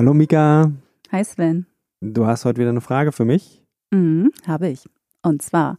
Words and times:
Hallo 0.00 0.14
Mika. 0.14 0.72
Hi 1.12 1.22
Sven. 1.22 1.66
Du 2.00 2.24
hast 2.24 2.46
heute 2.46 2.58
wieder 2.58 2.70
eine 2.70 2.80
Frage 2.80 3.12
für 3.12 3.26
mich? 3.26 3.62
Mhm, 3.90 4.32
habe 4.46 4.68
ich. 4.68 4.88
Und 5.22 5.42
zwar, 5.42 5.76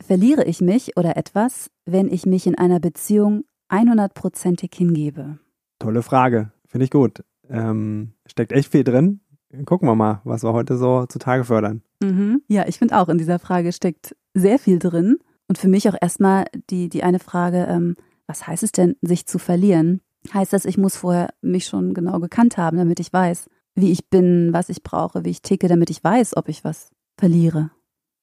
verliere 0.00 0.44
ich 0.44 0.60
mich 0.60 0.96
oder 0.96 1.16
etwas, 1.16 1.68
wenn 1.84 2.06
ich 2.12 2.26
mich 2.26 2.46
in 2.46 2.56
einer 2.56 2.78
Beziehung 2.78 3.42
100%ig 3.70 4.70
hingebe? 4.72 5.40
Tolle 5.80 6.04
Frage, 6.04 6.52
finde 6.64 6.84
ich 6.84 6.92
gut. 6.92 7.24
Ähm, 7.50 8.12
steckt 8.24 8.52
echt 8.52 8.70
viel 8.70 8.84
drin. 8.84 9.18
Gucken 9.64 9.88
wir 9.88 9.96
mal, 9.96 10.20
was 10.22 10.44
wir 10.44 10.52
heute 10.52 10.76
so 10.76 11.06
zutage 11.06 11.42
fördern. 11.42 11.82
Mhm. 12.04 12.40
Ja, 12.46 12.68
ich 12.68 12.78
finde 12.78 12.96
auch, 12.96 13.08
in 13.08 13.18
dieser 13.18 13.40
Frage 13.40 13.72
steckt 13.72 14.14
sehr 14.34 14.60
viel 14.60 14.78
drin. 14.78 15.18
Und 15.48 15.58
für 15.58 15.66
mich 15.66 15.88
auch 15.88 15.96
erstmal 16.00 16.44
die, 16.70 16.88
die 16.88 17.02
eine 17.02 17.18
Frage, 17.18 17.66
ähm, 17.68 17.96
was 18.28 18.46
heißt 18.46 18.62
es 18.62 18.70
denn, 18.70 18.94
sich 19.02 19.26
zu 19.26 19.40
verlieren? 19.40 20.02
Heißt 20.32 20.52
das, 20.52 20.64
ich 20.64 20.78
muss 20.78 20.96
vorher 20.96 21.34
mich 21.42 21.66
schon 21.66 21.94
genau 21.94 22.20
gekannt 22.20 22.56
haben, 22.56 22.76
damit 22.76 23.00
ich 23.00 23.12
weiß, 23.12 23.50
wie 23.74 23.92
ich 23.92 24.08
bin, 24.08 24.52
was 24.52 24.68
ich 24.68 24.82
brauche, 24.82 25.24
wie 25.24 25.30
ich 25.30 25.42
ticke, 25.42 25.68
damit 25.68 25.90
ich 25.90 26.02
weiß, 26.02 26.36
ob 26.36 26.48
ich 26.48 26.64
was 26.64 26.90
verliere. 27.18 27.70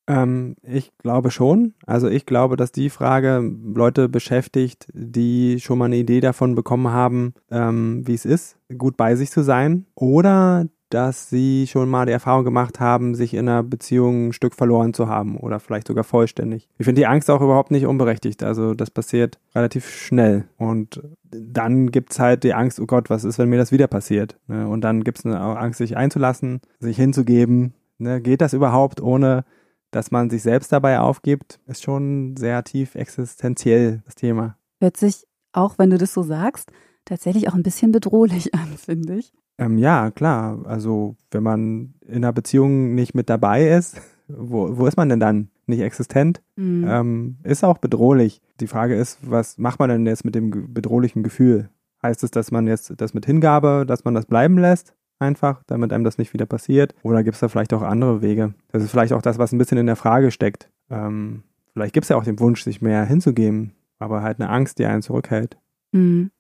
Ähm, 0.08 0.55
ich 0.63 0.91
glaube 0.97 1.31
schon. 1.31 1.73
Also 1.85 2.08
ich 2.08 2.25
glaube, 2.25 2.58
dass 2.58 2.71
die 2.71 2.89
Frage 2.89 3.39
Leute 3.73 4.09
beschäftigt, 4.09 4.88
die 4.93 5.59
schon 5.59 5.77
mal 5.77 5.85
eine 5.85 5.97
Idee 5.97 6.21
davon 6.21 6.55
bekommen 6.55 6.89
haben, 6.89 7.33
ähm, 7.49 8.05
wie 8.08 8.15
es 8.15 8.25
ist, 8.25 8.58
gut 8.77 8.97
bei 8.97 9.15
sich 9.15 9.30
zu 9.31 9.43
sein. 9.43 9.86
Oder 9.95 10.67
dass 10.94 11.30
sie 11.30 11.67
schon 11.67 11.89
mal 11.89 12.06
die 12.06 12.11
Erfahrung 12.11 12.44
gemacht 12.44 12.80
haben, 12.80 13.16
sich 13.16 13.34
in 13.34 13.47
einer 13.47 13.64
Beziehung 13.64 14.28
ein 14.28 14.34
Stück 14.34 14.56
verloren 14.56 14.94
zu 14.94 15.08
haben 15.08 15.38
oder 15.38 15.59
vielleicht 15.59 15.88
sogar 15.88 16.03
vollständig. 16.03 16.67
Ich 16.78 16.86
finde 16.86 17.02
die 17.02 17.08
Angst 17.08 17.30
auch 17.30 17.42
überhaupt 17.42 17.72
nicht 17.72 17.86
unberechtigt. 17.86 18.44
Also 18.44 18.73
das 18.73 18.92
passiert 18.92 19.39
relativ 19.56 19.89
schnell. 19.89 20.45
Und 20.58 21.02
dann 21.31 21.92
gibt 21.92 22.11
es 22.11 22.20
halt 22.20 22.44
die 22.44 22.53
Angst, 22.53 22.80
oh 22.80 22.86
Gott, 22.86 23.09
was 23.09 23.23
ist, 23.23 23.39
wenn 23.39 23.50
mir 23.50 23.58
das 23.58 23.72
wieder 23.72 23.88
passiert? 23.88 24.38
Ne? 24.48 24.67
Und 24.67 24.81
dann 24.81 25.03
gibt 25.03 25.20
es 25.20 25.25
eine 25.25 25.39
Angst, 25.39 25.78
sich 25.80 25.98
einzulassen, 25.98 26.61
sich 26.80 26.98
hinzugeben. 26.98 27.73
Ne? 27.98 28.22
Geht 28.22 28.42
das 28.42 28.53
überhaupt 28.53 29.02
ohne 29.02 29.45
dass 29.92 30.09
man 30.09 30.30
sich 30.30 30.42
selbst 30.42 30.72
dabei 30.72 31.00
aufgibt, 31.00 31.59
ist 31.67 31.83
schon 31.83 32.36
sehr 32.38 32.64
tief 32.64 32.95
existenziell 32.95 34.02
das 34.05 34.16
Thema. 34.16 34.58
Hört 34.80 34.98
sich, 34.98 35.28
auch 35.52 35.78
wenn 35.78 35.89
du 35.89 35.98
das 35.98 36.14
so 36.14 36.23
sagst, 36.23 36.72
tatsächlich 37.05 37.50
auch 37.50 37.53
ein 37.53 37.64
bisschen 37.64 37.92
bedrohlich 37.92 38.55
an, 38.55 38.78
finde 38.78 39.17
ich. 39.17 39.33
Ähm, 39.62 39.78
ja, 39.78 40.09
klar. 40.09 40.59
Also 40.66 41.16
wenn 41.30 41.44
man 41.44 41.94
in 42.08 42.16
einer 42.16 42.34
Beziehung 42.34 42.95
nicht 42.95 43.14
mit 43.14 43.30
dabei 43.30 43.70
ist, 43.70 44.02
wo, 44.28 44.78
wo 44.78 44.88
ist 44.88 44.98
man 44.98 45.08
denn 45.08 45.20
dann? 45.20 45.50
Nicht 45.67 45.81
existent? 45.81 46.42
Mhm. 46.56 46.86
Ähm, 46.88 47.38
ist 47.44 47.64
auch 47.64 47.78
bedrohlich. 47.78 48.42
Die 48.59 48.67
Frage 48.67 48.95
ist, 48.95 49.20
was 49.22 49.58
macht 49.58 49.80
man 49.80 49.89
denn 49.89 50.06
jetzt 50.06 50.26
mit 50.26 50.34
dem 50.36 50.73
bedrohlichen 50.73 51.22
Gefühl? 51.22 51.70
Heißt 52.02 52.23
es, 52.23 52.32
dass 52.32 52.52
man 52.52 52.66
jetzt 52.66 52.94
das 52.98 53.14
mit 53.14 53.28
Hingabe, 53.28 53.86
dass 53.88 54.04
man 54.04 54.16
das 54.16 54.26
bleiben 54.26 54.58
lässt? 54.58 54.95
Einfach, 55.20 55.62
damit 55.67 55.94
einem 55.94 56.04
das 56.04 56.17
nicht 56.17 56.34
wieder 56.34 56.48
passiert? 56.48 56.95
Oder 57.04 57.23
gibt 57.23 57.36
es 57.36 57.42
da 57.42 57.48
vielleicht 57.48 57.73
auch 57.73 57.84
andere 57.84 58.23
Wege? 58.23 58.56
Das 58.72 58.82
ist 58.82 58.89
vielleicht 58.89 59.14
auch 59.14 59.22
das, 59.22 59.38
was 59.38 59.52
ein 59.52 59.59
bisschen 59.59 59.78
in 59.78 59.86
der 59.86 59.95
Frage 59.95 60.32
steckt. 60.32 60.72
Ähm, 60.89 61.44
vielleicht 61.73 61.94
gibt 61.94 62.05
es 62.05 62.10
ja 62.10 62.17
auch 62.17 62.23
den 62.23 62.39
Wunsch, 62.39 62.64
sich 62.64 62.82
mehr 62.82 63.05
hinzugeben, 63.05 63.73
aber 64.00 64.23
halt 64.23 64.42
eine 64.42 64.50
Angst, 64.50 64.80
die 64.80 64.86
einen 64.88 65.04
zurückhält. 65.04 65.58
Mhm. 65.92 66.32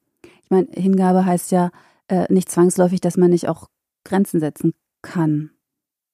Ich 0.43 0.49
meine, 0.49 0.67
Hingabe 0.73 1.23
heißt 1.23 1.51
ja, 1.51 1.69
äh, 2.11 2.31
nicht 2.31 2.49
zwangsläufig, 2.49 2.99
dass 2.99 3.17
man 3.17 3.31
nicht 3.31 3.47
auch 3.47 3.69
Grenzen 4.03 4.39
setzen 4.39 4.73
kann. 5.01 5.51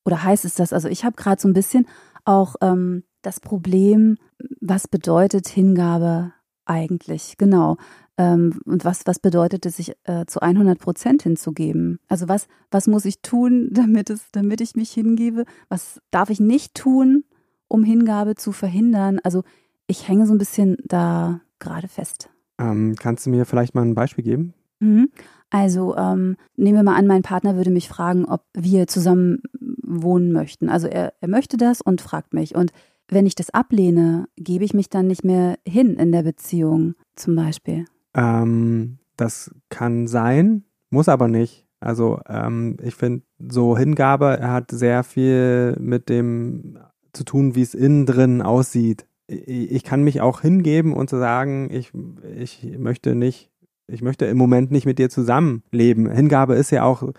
Oder 0.05 0.23
heißt 0.23 0.45
es 0.45 0.55
das? 0.55 0.71
Also 0.71 0.87
ich 0.87 1.03
habe 1.03 1.15
gerade 1.15 1.41
so 1.41 1.47
ein 1.47 1.53
bisschen 1.53 1.87
auch 2.23 2.55
ähm, 2.61 3.03
das 3.23 3.39
Problem, 3.39 4.17
was 4.61 4.87
bedeutet 4.87 5.47
Hingabe 5.47 6.33
eigentlich? 6.65 7.35
Genau. 7.37 7.77
Ähm, 8.17 8.61
und 8.65 8.85
was, 8.85 9.05
was 9.05 9.19
bedeutet 9.19 9.65
es, 9.65 9.77
sich 9.77 9.93
äh, 10.03 10.25
zu 10.27 10.39
100 10.39 10.79
Prozent 10.79 11.23
hinzugeben? 11.23 11.99
Also 12.07 12.27
was, 12.27 12.47
was 12.69 12.87
muss 12.87 13.05
ich 13.05 13.21
tun, 13.21 13.69
damit, 13.73 14.09
es, 14.11 14.27
damit 14.31 14.61
ich 14.61 14.75
mich 14.75 14.91
hingebe? 14.91 15.45
Was 15.67 15.99
darf 16.11 16.29
ich 16.29 16.39
nicht 16.39 16.75
tun, 16.75 17.23
um 17.67 17.83
Hingabe 17.83 18.35
zu 18.35 18.51
verhindern? 18.51 19.19
Also 19.23 19.43
ich 19.87 20.07
hänge 20.07 20.27
so 20.27 20.33
ein 20.33 20.37
bisschen 20.37 20.77
da 20.85 21.41
gerade 21.59 21.87
fest. 21.87 22.29
Ähm, 22.59 22.95
kannst 22.99 23.25
du 23.25 23.31
mir 23.31 23.45
vielleicht 23.45 23.73
mal 23.73 23.81
ein 23.81 23.95
Beispiel 23.95 24.23
geben? 24.23 24.53
Mhm. 24.79 25.09
Also 25.49 25.95
ähm, 25.95 26.35
nehmen 26.55 26.77
wir 26.77 26.83
mal 26.83 26.97
an, 26.97 27.07
mein 27.07 27.21
Partner 27.21 27.55
würde 27.55 27.69
mich 27.69 27.87
fragen, 27.87 28.25
ob 28.25 28.43
wir 28.53 28.87
zusammen 28.87 29.41
wohnen 29.81 30.31
möchten. 30.31 30.69
Also 30.69 30.87
er, 30.87 31.13
er 31.21 31.27
möchte 31.29 31.57
das 31.57 31.81
und 31.81 32.01
fragt 32.01 32.33
mich. 32.33 32.55
Und 32.55 32.71
wenn 33.09 33.25
ich 33.25 33.35
das 33.35 33.49
ablehne, 33.51 34.27
gebe 34.35 34.65
ich 34.65 34.73
mich 34.73 34.89
dann 34.89 35.07
nicht 35.07 35.23
mehr 35.23 35.57
hin 35.65 35.95
in 35.95 36.11
der 36.11 36.23
Beziehung 36.23 36.95
zum 37.15 37.35
Beispiel. 37.35 37.85
Ähm, 38.13 38.97
das 39.15 39.51
kann 39.69 40.07
sein, 40.07 40.65
muss 40.89 41.07
aber 41.07 41.27
nicht. 41.27 41.65
Also 41.79 42.19
ähm, 42.27 42.77
ich 42.81 42.95
finde, 42.95 43.23
so 43.39 43.77
Hingabe 43.77 44.39
hat 44.41 44.71
sehr 44.71 45.03
viel 45.03 45.77
mit 45.79 46.09
dem 46.09 46.79
zu 47.13 47.23
tun, 47.23 47.55
wie 47.55 47.61
es 47.61 47.73
innen 47.73 48.05
drin 48.05 48.41
aussieht. 48.41 49.05
Ich 49.27 49.83
kann 49.83 50.03
mich 50.03 50.21
auch 50.21 50.41
hingeben 50.41 50.93
und 50.93 51.09
zu 51.09 51.17
sagen, 51.17 51.69
ich, 51.71 51.91
ich 52.35 52.77
möchte 52.77 53.13
nicht 53.13 53.51
ich 53.87 54.01
möchte 54.01 54.25
im 54.25 54.37
Moment 54.37 54.71
nicht 54.71 54.85
mit 54.85 54.99
dir 54.99 55.09
zusammenleben. 55.09 56.09
Hingabe 56.09 56.55
ist 56.55 56.71
ja 56.71 56.83
auch, 56.83 57.11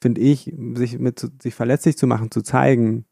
finde 0.00 0.20
ich, 0.20 0.52
sich 0.74 0.98
mit 0.98 1.26
sich 1.40 1.54
verletzlich 1.54 1.96
zu 1.96 2.06
machen, 2.06 2.30
zu 2.30 2.42
zeigen, 2.42 3.06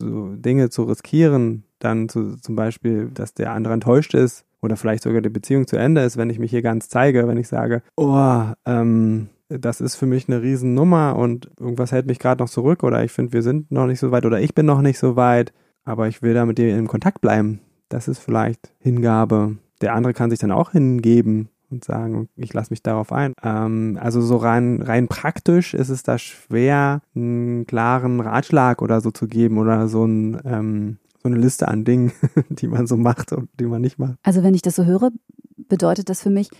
so 0.00 0.34
Dinge 0.34 0.70
zu 0.70 0.84
riskieren, 0.84 1.64
dann 1.78 2.08
zu, 2.08 2.36
zum 2.36 2.56
Beispiel, 2.56 3.10
dass 3.12 3.34
der 3.34 3.52
andere 3.52 3.74
enttäuscht 3.74 4.14
ist 4.14 4.44
oder 4.60 4.76
vielleicht 4.76 5.02
sogar 5.02 5.20
die 5.20 5.28
Beziehung 5.28 5.66
zu 5.66 5.76
Ende 5.76 6.02
ist, 6.02 6.16
wenn 6.16 6.30
ich 6.30 6.38
mich 6.38 6.50
hier 6.50 6.62
ganz 6.62 6.88
zeige, 6.88 7.26
wenn 7.26 7.36
ich 7.36 7.48
sage, 7.48 7.82
oh, 7.96 8.44
ähm, 8.64 9.28
das 9.48 9.80
ist 9.80 9.96
für 9.96 10.06
mich 10.06 10.28
eine 10.28 10.40
Riesennummer 10.40 11.16
und 11.16 11.50
irgendwas 11.58 11.92
hält 11.92 12.06
mich 12.06 12.18
gerade 12.18 12.42
noch 12.42 12.48
zurück 12.48 12.84
oder 12.84 13.04
ich 13.04 13.12
finde, 13.12 13.32
wir 13.32 13.42
sind 13.42 13.70
noch 13.70 13.86
nicht 13.86 13.98
so 13.98 14.10
weit 14.10 14.24
oder 14.24 14.40
ich 14.40 14.54
bin 14.54 14.66
noch 14.66 14.80
nicht 14.80 14.98
so 14.98 15.16
weit, 15.16 15.52
aber 15.84 16.08
ich 16.08 16.22
will 16.22 16.34
da 16.34 16.46
mit 16.46 16.58
dir 16.58 16.76
in 16.76 16.86
Kontakt 16.86 17.20
bleiben. 17.20 17.60
Das 17.88 18.08
ist 18.08 18.18
vielleicht 18.18 18.72
Hingabe. 18.78 19.58
Der 19.82 19.94
andere 19.94 20.14
kann 20.14 20.30
sich 20.30 20.38
dann 20.38 20.52
auch 20.52 20.70
hingeben 20.70 21.48
und 21.72 21.84
sagen, 21.84 22.28
ich 22.36 22.52
lasse 22.52 22.70
mich 22.70 22.82
darauf 22.82 23.12
ein. 23.12 23.32
Ähm, 23.42 23.98
also 24.00 24.20
so 24.20 24.36
rein, 24.36 24.82
rein 24.82 25.08
praktisch 25.08 25.74
ist 25.74 25.88
es 25.88 26.02
da 26.02 26.18
schwer, 26.18 27.00
einen 27.14 27.66
klaren 27.66 28.20
Ratschlag 28.20 28.82
oder 28.82 29.00
so 29.00 29.10
zu 29.10 29.26
geben 29.26 29.58
oder 29.58 29.88
so 29.88 30.04
ein 30.04 30.40
ähm, 30.44 30.98
so 31.22 31.28
eine 31.28 31.38
Liste 31.38 31.68
an 31.68 31.84
Dingen, 31.84 32.12
die 32.48 32.66
man 32.66 32.86
so 32.86 32.96
macht 32.96 33.32
und 33.32 33.48
die 33.58 33.66
man 33.66 33.80
nicht 33.80 33.98
macht. 33.98 34.16
Also 34.22 34.42
wenn 34.42 34.54
ich 34.54 34.62
das 34.62 34.76
so 34.76 34.84
höre, 34.84 35.10
bedeutet 35.56 36.08
das 36.08 36.22
für 36.22 36.30
mich, 36.30 36.50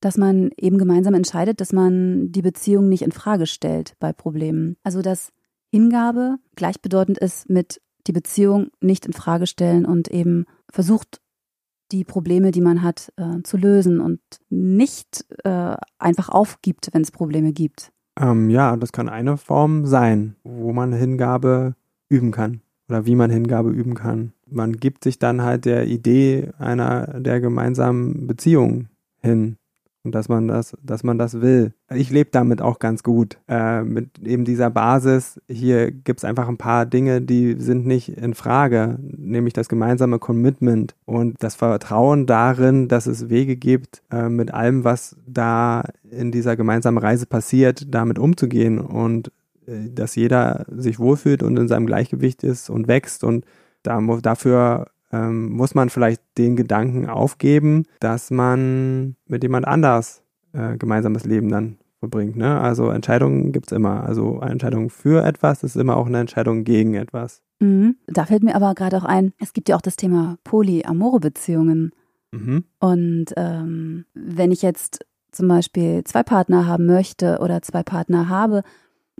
dass 0.00 0.16
man 0.16 0.50
eben 0.56 0.78
gemeinsam 0.78 1.14
entscheidet, 1.14 1.60
dass 1.60 1.72
man 1.72 2.32
die 2.32 2.42
Beziehung 2.42 2.88
nicht 2.88 3.02
in 3.02 3.12
Frage 3.12 3.46
stellt 3.46 3.94
bei 4.00 4.12
Problemen. 4.12 4.76
Also 4.82 5.02
dass 5.02 5.32
Hingabe 5.70 6.36
gleichbedeutend 6.56 7.18
ist 7.18 7.50
mit 7.50 7.80
die 8.06 8.12
Beziehung 8.12 8.68
nicht 8.80 9.04
in 9.04 9.12
Frage 9.12 9.46
stellen 9.46 9.84
und 9.84 10.08
eben 10.08 10.46
versucht 10.70 11.20
die 11.92 12.04
Probleme, 12.04 12.50
die 12.50 12.60
man 12.60 12.82
hat, 12.82 13.12
äh, 13.16 13.42
zu 13.42 13.56
lösen 13.56 14.00
und 14.00 14.20
nicht 14.48 15.26
äh, 15.44 15.76
einfach 15.98 16.28
aufgibt, 16.28 16.90
wenn 16.92 17.02
es 17.02 17.10
Probleme 17.10 17.52
gibt. 17.52 17.92
Ähm, 18.18 18.50
ja, 18.50 18.76
das 18.76 18.92
kann 18.92 19.08
eine 19.08 19.36
Form 19.36 19.86
sein, 19.86 20.36
wo 20.44 20.72
man 20.72 20.92
Hingabe 20.92 21.74
üben 22.08 22.30
kann 22.32 22.60
oder 22.88 23.06
wie 23.06 23.14
man 23.14 23.30
Hingabe 23.30 23.70
üben 23.70 23.94
kann. 23.94 24.32
Man 24.46 24.72
gibt 24.74 25.04
sich 25.04 25.18
dann 25.18 25.42
halt 25.42 25.64
der 25.64 25.86
Idee 25.86 26.50
einer 26.58 27.20
der 27.20 27.40
gemeinsamen 27.40 28.26
Beziehung 28.26 28.88
hin 29.20 29.56
und 30.02 30.14
dass 30.14 30.28
man 30.28 30.48
das, 30.48 30.76
dass 30.82 31.04
man 31.04 31.18
das 31.18 31.40
will. 31.40 31.74
Ich 31.94 32.10
lebe 32.10 32.30
damit 32.32 32.62
auch 32.62 32.78
ganz 32.78 33.02
gut. 33.02 33.38
Äh, 33.48 33.82
mit 33.82 34.18
eben 34.20 34.44
dieser 34.44 34.70
Basis, 34.70 35.40
hier 35.48 35.90
gibt 35.90 36.20
es 36.20 36.24
einfach 36.24 36.48
ein 36.48 36.56
paar 36.56 36.86
Dinge, 36.86 37.20
die 37.20 37.56
sind 37.58 37.86
nicht 37.86 38.08
in 38.16 38.34
Frage, 38.34 38.98
nämlich 39.00 39.52
das 39.52 39.68
gemeinsame 39.68 40.18
Commitment 40.18 40.94
und 41.04 41.36
das 41.42 41.54
Vertrauen 41.54 42.26
darin, 42.26 42.88
dass 42.88 43.06
es 43.06 43.28
Wege 43.28 43.56
gibt, 43.56 44.02
äh, 44.10 44.28
mit 44.28 44.54
allem, 44.54 44.84
was 44.84 45.16
da 45.26 45.84
in 46.10 46.32
dieser 46.32 46.56
gemeinsamen 46.56 46.98
Reise 46.98 47.26
passiert, 47.26 47.94
damit 47.94 48.18
umzugehen 48.18 48.78
und 48.78 49.30
äh, 49.66 49.90
dass 49.90 50.14
jeder 50.14 50.64
sich 50.70 50.98
wohlfühlt 50.98 51.42
und 51.42 51.58
in 51.58 51.68
seinem 51.68 51.86
Gleichgewicht 51.86 52.42
ist 52.42 52.70
und 52.70 52.88
wächst 52.88 53.22
und 53.22 53.44
da, 53.82 54.00
dafür 54.22 54.86
ähm, 55.12 55.50
muss 55.50 55.74
man 55.74 55.90
vielleicht 55.90 56.22
den 56.38 56.56
Gedanken 56.56 57.08
aufgeben, 57.08 57.84
dass 58.00 58.30
man 58.30 59.16
mit 59.26 59.42
jemand 59.42 59.66
anders 59.66 60.22
äh, 60.52 60.76
gemeinsames 60.76 61.24
Leben 61.24 61.48
dann 61.48 61.78
verbringt. 62.00 62.36
Ne? 62.36 62.58
Also 62.60 62.90
Entscheidungen 62.90 63.52
gibt 63.52 63.70
es 63.70 63.76
immer. 63.76 64.04
Also 64.04 64.40
eine 64.40 64.52
Entscheidung 64.52 64.90
für 64.90 65.24
etwas 65.24 65.62
ist 65.62 65.76
immer 65.76 65.96
auch 65.96 66.06
eine 66.06 66.20
Entscheidung 66.20 66.64
gegen 66.64 66.94
etwas. 66.94 67.42
Mhm. 67.60 67.96
Da 68.06 68.24
fällt 68.24 68.42
mir 68.42 68.56
aber 68.56 68.74
gerade 68.74 68.96
auch 68.96 69.04
ein, 69.04 69.32
es 69.38 69.52
gibt 69.52 69.68
ja 69.68 69.76
auch 69.76 69.82
das 69.82 69.96
Thema 69.96 70.38
polyamore 70.44 71.20
Beziehungen. 71.20 71.92
Mhm. 72.32 72.64
Und 72.78 73.26
ähm, 73.36 74.06
wenn 74.14 74.50
ich 74.50 74.62
jetzt 74.62 75.04
zum 75.30 75.46
Beispiel 75.46 76.02
zwei 76.04 76.22
Partner 76.22 76.66
haben 76.66 76.86
möchte 76.86 77.38
oder 77.40 77.62
zwei 77.62 77.82
Partner 77.82 78.28
habe, 78.28 78.62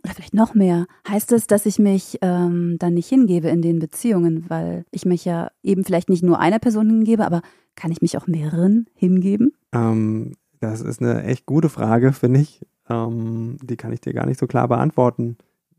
oder 0.05 0.14
vielleicht 0.14 0.35
noch 0.35 0.55
mehr, 0.55 0.87
heißt 1.08 1.32
es, 1.32 1.47
dass 1.47 1.67
ich 1.67 1.79
mich 1.79 2.19
ähm, 2.23 2.76
dann 2.79 2.94
nicht 2.94 3.08
hingebe 3.08 3.49
in 3.49 3.62
den 3.62 3.79
Beziehungen, 3.79 4.44
weil 4.49 4.85
ich 4.91 5.05
mich 5.05 5.25
ja 5.25 5.50
eben 5.62 5.85
vielleicht 5.85 6.08
nicht 6.08 6.23
nur 6.23 6.38
einer 6.38 6.58
Person 6.58 6.88
hingebe, 6.88 7.25
aber 7.25 7.43
kann 7.76 7.93
ich 7.93 8.02
mich 8.02 8.17
auch 8.17 8.26
mehreren 8.26 8.87
hingeben? 8.94 9.52
Ähm, 9.73 10.35
das 10.61 10.81
ist 10.81 11.00
eine 11.00 11.25
echt 11.25 11.47
gute 11.47 11.69
Frage, 11.69 12.12
finde 12.12 12.41
ich. 12.41 12.67
Ähm, 12.88 13.56
die 13.62 13.76
kann 13.76 13.93
ich 13.93 14.00
dir 14.00 14.12
gar 14.12 14.26
nicht 14.26 14.41
so 14.41 14.47
klar 14.47 14.69
beantworten. 14.69 15.37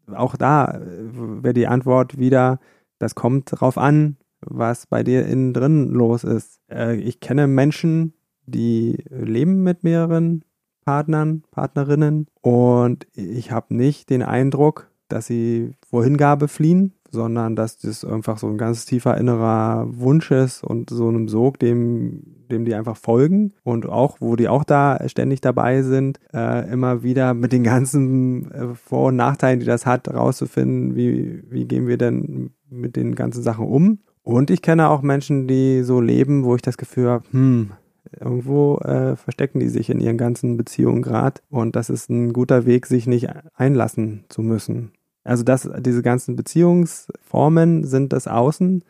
Auch 0.07 0.35
da 0.35 0.79
äh, 0.79 1.43
wäre 1.43 1.53
die 1.53 1.67
Antwort 1.67 2.17
wieder, 2.17 2.59
das 2.99 3.15
kommt 3.15 3.51
drauf 3.51 3.77
an, 3.77 4.17
was 4.41 4.87
bei 4.87 5.03
dir 5.03 5.25
innen 5.25 5.53
drin 5.53 5.89
los 5.89 6.23
ist. 6.23 6.59
Äh, 6.71 6.95
ich 6.95 7.19
kenne 7.19 7.47
Menschen, 7.47 8.13
die 8.45 9.03
leben 9.09 9.63
mit 9.63 9.83
mehreren 9.83 10.43
Partnern, 10.83 11.43
Partnerinnen 11.51 12.27
und 12.41 13.07
ich 13.13 13.51
habe 13.51 13.73
nicht 13.75 14.09
den 14.09 14.23
Eindruck, 14.23 14.89
dass 15.07 15.27
sie 15.27 15.71
vor 15.89 16.03
Hingabe 16.03 16.47
fliehen, 16.47 16.93
sondern 17.11 17.55
dass 17.55 17.77
das 17.77 18.05
einfach 18.05 18.37
so 18.37 18.47
ein 18.47 18.57
ganz 18.57 18.85
tiefer 18.85 19.17
innerer 19.17 19.85
Wunsch 19.89 20.31
ist 20.31 20.63
und 20.63 20.89
so 20.89 21.09
einem 21.09 21.27
Sog, 21.27 21.59
dem, 21.59 22.23
dem 22.49 22.65
die 22.65 22.73
einfach 22.73 22.95
folgen 22.95 23.53
und 23.63 23.87
auch, 23.87 24.17
wo 24.21 24.35
die 24.35 24.47
auch 24.47 24.63
da 24.63 24.97
ständig 25.07 25.41
dabei 25.41 25.83
sind, 25.83 26.19
äh, 26.33 26.71
immer 26.71 27.03
wieder 27.03 27.33
mit 27.33 27.51
den 27.51 27.63
ganzen 27.63 28.51
äh, 28.51 28.75
Vor- 28.75 29.09
und 29.09 29.17
Nachteilen, 29.17 29.59
die 29.59 29.65
das 29.65 29.85
hat, 29.85 30.07
rauszufinden, 30.07 30.95
wie, 30.95 31.43
wie 31.49 31.65
gehen 31.65 31.87
wir 31.87 31.97
denn 31.97 32.51
mit 32.69 32.95
den 32.95 33.15
ganzen 33.15 33.43
Sachen 33.43 33.67
um. 33.67 33.99
Und 34.23 34.49
ich 34.49 34.61
kenne 34.61 34.89
auch 34.89 35.01
Menschen, 35.01 35.47
die 35.47 35.83
so 35.83 35.99
leben, 35.99 36.45
wo 36.45 36.55
ich 36.55 36.61
das 36.61 36.77
Gefühl 36.77 37.09
habe, 37.09 37.25
hm, 37.31 37.71
Irgendwo 38.19 38.77
äh, 38.79 39.15
verstecken 39.15 39.59
die 39.59 39.69
sich 39.69 39.89
in 39.89 39.99
ihren 39.99 40.17
ganzen 40.17 40.57
Beziehungen 40.57 41.01
gerade 41.01 41.41
und 41.49 41.75
das 41.75 41.89
ist 41.89 42.09
ein 42.09 42.33
guter 42.33 42.65
Weg, 42.65 42.85
sich 42.85 43.07
nicht 43.07 43.29
einlassen 43.55 44.25
zu 44.29 44.41
müssen. 44.41 44.91
Also 45.23 45.43
das, 45.43 45.69
diese 45.79 46.01
ganzen 46.01 46.35
Beziehungsformen 46.35 47.83
sind 47.85 48.11
das 48.11 48.27
Außen 48.27 48.83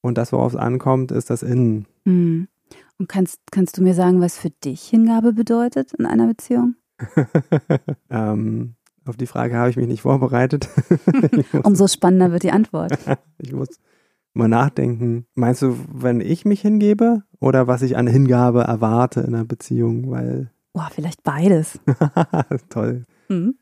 und 0.00 0.18
das, 0.18 0.32
worauf 0.32 0.54
es 0.54 0.58
ankommt, 0.58 1.12
ist 1.12 1.30
das 1.30 1.42
Innen. 1.42 1.86
Mhm. 2.04 2.48
Und 2.98 3.08
kannst, 3.08 3.40
kannst 3.50 3.76
du 3.76 3.82
mir 3.82 3.94
sagen, 3.94 4.20
was 4.20 4.38
für 4.38 4.50
dich 4.50 4.82
Hingabe 4.82 5.32
bedeutet 5.32 5.92
in 5.94 6.06
einer 6.06 6.26
Beziehung? 6.26 6.76
ähm, 8.10 8.74
auf 9.04 9.16
die 9.16 9.26
Frage 9.26 9.56
habe 9.56 9.70
ich 9.70 9.76
mich 9.76 9.88
nicht 9.88 10.02
vorbereitet. 10.02 10.68
Umso 11.64 11.88
spannender 11.88 12.32
wird 12.32 12.42
die 12.42 12.52
Antwort. 12.52 12.98
ich 13.38 13.52
muss 13.52 13.68
mal 14.34 14.48
nachdenken. 14.48 15.26
Meinst 15.34 15.62
du, 15.62 15.76
wenn 15.92 16.20
ich 16.20 16.44
mich 16.44 16.60
hingebe 16.60 17.22
oder 17.40 17.66
was 17.66 17.82
ich 17.82 17.96
an 17.96 18.06
Hingabe 18.06 18.62
erwarte 18.62 19.20
in 19.20 19.34
einer 19.34 19.44
Beziehung? 19.44 20.10
Weil. 20.10 20.50
Boah, 20.72 20.90
vielleicht 20.92 21.22
beides. 21.22 21.80
Toll. 22.68 23.04
Mhm. 23.28 23.54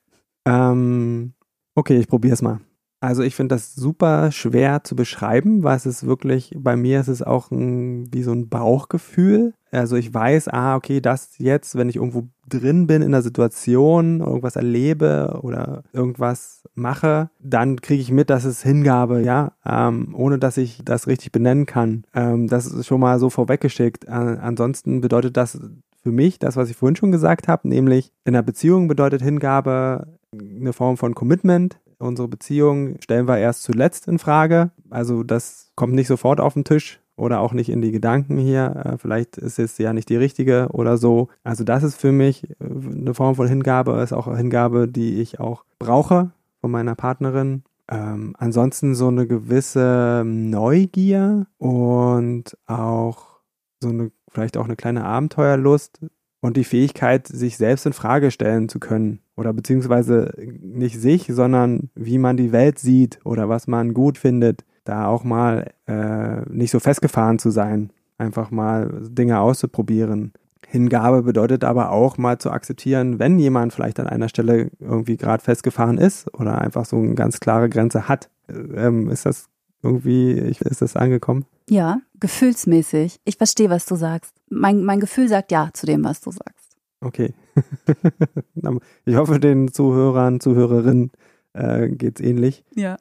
Ähm, 0.44 1.34
okay, 1.74 1.98
ich 1.98 2.08
probiere 2.08 2.34
es 2.34 2.42
mal. 2.42 2.60
Also 3.02 3.24
ich 3.24 3.34
finde 3.34 3.56
das 3.56 3.74
super 3.74 4.30
schwer 4.30 4.84
zu 4.84 4.94
beschreiben, 4.94 5.64
was 5.64 5.86
es 5.86 6.06
wirklich, 6.06 6.54
bei 6.56 6.76
mir 6.76 7.00
ist 7.00 7.08
es 7.08 7.20
auch 7.20 7.50
ein, 7.50 8.06
wie 8.14 8.22
so 8.22 8.30
ein 8.30 8.48
Bauchgefühl. 8.48 9.54
Also 9.72 9.96
ich 9.96 10.14
weiß, 10.14 10.46
ah, 10.46 10.76
okay, 10.76 11.00
das 11.00 11.30
jetzt, 11.38 11.76
wenn 11.76 11.88
ich 11.88 11.96
irgendwo 11.96 12.28
drin 12.48 12.86
bin 12.86 13.02
in 13.02 13.10
der 13.10 13.22
Situation, 13.22 14.20
irgendwas 14.20 14.54
erlebe 14.54 15.40
oder 15.42 15.82
irgendwas 15.92 16.62
mache, 16.76 17.30
dann 17.40 17.80
kriege 17.80 18.00
ich 18.00 18.12
mit, 18.12 18.30
dass 18.30 18.44
es 18.44 18.62
Hingabe, 18.62 19.20
ja, 19.20 19.50
ähm, 19.66 20.14
ohne 20.16 20.38
dass 20.38 20.56
ich 20.56 20.82
das 20.84 21.08
richtig 21.08 21.32
benennen 21.32 21.66
kann. 21.66 22.04
Ähm, 22.14 22.46
das 22.46 22.66
ist 22.66 22.86
schon 22.86 23.00
mal 23.00 23.18
so 23.18 23.30
vorweggeschickt. 23.30 24.04
Äh, 24.04 24.10
ansonsten 24.10 25.00
bedeutet 25.00 25.36
das 25.36 25.58
für 26.04 26.12
mich 26.12 26.38
das, 26.38 26.56
was 26.56 26.70
ich 26.70 26.76
vorhin 26.76 26.96
schon 26.96 27.10
gesagt 27.10 27.48
habe, 27.48 27.68
nämlich 27.68 28.12
in 28.24 28.36
einer 28.36 28.44
Beziehung 28.44 28.86
bedeutet 28.86 29.22
Hingabe 29.22 30.06
eine 30.32 30.72
Form 30.72 30.96
von 30.96 31.14
Commitment, 31.14 31.78
Unsere 32.02 32.28
Beziehung 32.28 32.96
stellen 33.00 33.28
wir 33.28 33.38
erst 33.38 33.62
zuletzt 33.62 34.08
in 34.08 34.18
Frage. 34.18 34.72
Also 34.90 35.22
das 35.22 35.70
kommt 35.76 35.94
nicht 35.94 36.08
sofort 36.08 36.40
auf 36.40 36.54
den 36.54 36.64
Tisch 36.64 37.00
oder 37.16 37.40
auch 37.40 37.52
nicht 37.52 37.68
in 37.68 37.80
die 37.80 37.92
Gedanken 37.92 38.38
hier. 38.38 38.82
Äh, 38.84 38.98
vielleicht 38.98 39.38
ist 39.38 39.58
es 39.58 39.78
ja 39.78 39.92
nicht 39.92 40.08
die 40.08 40.16
richtige 40.16 40.68
oder 40.72 40.96
so. 40.96 41.28
Also 41.44 41.62
das 41.64 41.82
ist 41.82 41.96
für 41.96 42.12
mich 42.12 42.50
äh, 42.50 42.54
eine 42.60 43.14
Form 43.14 43.36
von 43.36 43.46
Hingabe, 43.46 44.00
ist 44.00 44.12
auch 44.12 44.34
Hingabe, 44.36 44.88
die 44.88 45.20
ich 45.20 45.38
auch 45.38 45.64
brauche 45.78 46.32
von 46.60 46.70
meiner 46.70 46.94
Partnerin. 46.94 47.62
Ähm, 47.88 48.34
ansonsten 48.38 48.94
so 48.94 49.08
eine 49.08 49.26
gewisse 49.26 50.22
Neugier 50.24 51.46
und 51.58 52.56
auch 52.66 53.40
so 53.80 53.90
eine, 53.90 54.10
vielleicht 54.28 54.56
auch 54.56 54.64
eine 54.64 54.76
kleine 54.76 55.04
Abenteuerlust, 55.04 56.00
und 56.42 56.56
die 56.56 56.64
Fähigkeit, 56.64 57.28
sich 57.28 57.56
selbst 57.56 57.86
in 57.86 57.92
Frage 57.92 58.32
stellen 58.32 58.68
zu 58.68 58.80
können. 58.80 59.20
Oder 59.36 59.52
beziehungsweise 59.52 60.34
nicht 60.60 61.00
sich, 61.00 61.28
sondern 61.28 61.88
wie 61.94 62.18
man 62.18 62.36
die 62.36 62.52
Welt 62.52 62.80
sieht 62.80 63.20
oder 63.24 63.48
was 63.48 63.68
man 63.68 63.94
gut 63.94 64.18
findet. 64.18 64.64
Da 64.84 65.06
auch 65.06 65.22
mal 65.22 65.70
äh, 65.86 66.42
nicht 66.50 66.72
so 66.72 66.80
festgefahren 66.80 67.38
zu 67.38 67.50
sein. 67.50 67.92
Einfach 68.18 68.50
mal 68.50 68.90
Dinge 69.08 69.38
auszuprobieren. 69.38 70.32
Hingabe 70.66 71.22
bedeutet 71.22 71.62
aber 71.62 71.92
auch 71.92 72.18
mal 72.18 72.38
zu 72.38 72.50
akzeptieren, 72.50 73.20
wenn 73.20 73.38
jemand 73.38 73.72
vielleicht 73.72 74.00
an 74.00 74.08
einer 74.08 74.28
Stelle 74.28 74.70
irgendwie 74.80 75.16
gerade 75.16 75.44
festgefahren 75.44 75.96
ist 75.96 76.32
oder 76.34 76.60
einfach 76.60 76.86
so 76.86 76.96
eine 76.96 77.14
ganz 77.14 77.38
klare 77.38 77.68
Grenze 77.68 78.08
hat. 78.08 78.30
Ähm, 78.48 79.10
ist 79.10 79.26
das 79.26 79.48
irgendwie, 79.82 80.32
ist 80.32 80.82
das 80.82 80.96
angekommen? 80.96 81.44
Ja, 81.68 82.00
gefühlsmäßig. 82.20 83.20
Ich 83.24 83.36
verstehe, 83.36 83.70
was 83.70 83.86
du 83.86 83.96
sagst. 83.96 84.34
Mein, 84.48 84.84
mein 84.84 85.00
Gefühl 85.00 85.28
sagt 85.28 85.52
ja 85.52 85.70
zu 85.72 85.86
dem, 85.86 86.04
was 86.04 86.20
du 86.20 86.30
sagst. 86.30 86.76
Okay. 87.00 87.34
ich 89.04 89.16
hoffe, 89.16 89.40
den 89.40 89.72
Zuhörern, 89.72 90.40
Zuhörerinnen 90.40 91.10
äh, 91.52 91.88
geht 91.88 92.20
es 92.20 92.26
ähnlich. 92.26 92.64
Ja. 92.74 92.96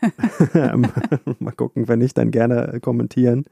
mal 1.38 1.52
gucken, 1.52 1.88
wenn 1.88 1.98
nicht, 1.98 2.16
dann 2.16 2.30
gerne 2.30 2.80
kommentieren. 2.80 3.44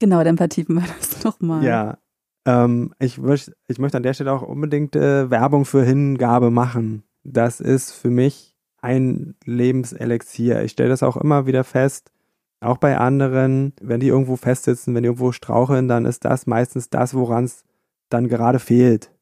Genau, 0.00 0.24
dann 0.24 0.36
vertiefen 0.36 0.76
wir 0.76 0.84
das 0.98 1.22
nochmal. 1.24 1.62
Ja. 1.62 1.98
Ähm, 2.46 2.94
ich, 2.98 3.18
möcht, 3.18 3.52
ich 3.68 3.78
möchte 3.78 3.98
an 3.98 4.02
der 4.02 4.14
Stelle 4.14 4.32
auch 4.32 4.42
unbedingt 4.42 4.96
äh, 4.96 5.30
Werbung 5.30 5.64
für 5.64 5.84
Hingabe 5.84 6.50
machen. 6.50 7.04
Das 7.22 7.60
ist 7.60 7.92
für 7.92 8.10
mich 8.10 8.56
ein 8.82 9.34
Lebenselixier. 9.44 10.62
Ich 10.62 10.72
stelle 10.72 10.88
das 10.88 11.02
auch 11.02 11.16
immer 11.16 11.46
wieder 11.46 11.64
fest, 11.64 12.10
auch 12.60 12.76
bei 12.76 12.98
anderen, 12.98 13.72
wenn 13.80 14.00
die 14.00 14.08
irgendwo 14.08 14.36
festsitzen, 14.36 14.94
wenn 14.94 15.02
die 15.02 15.08
irgendwo 15.08 15.32
straucheln, 15.32 15.88
dann 15.88 16.04
ist 16.04 16.24
das 16.24 16.46
meistens 16.46 16.90
das, 16.90 17.14
woran 17.14 17.44
es 17.44 17.64
dann 18.10 18.28
gerade 18.28 18.58
fehlt. 18.58 19.12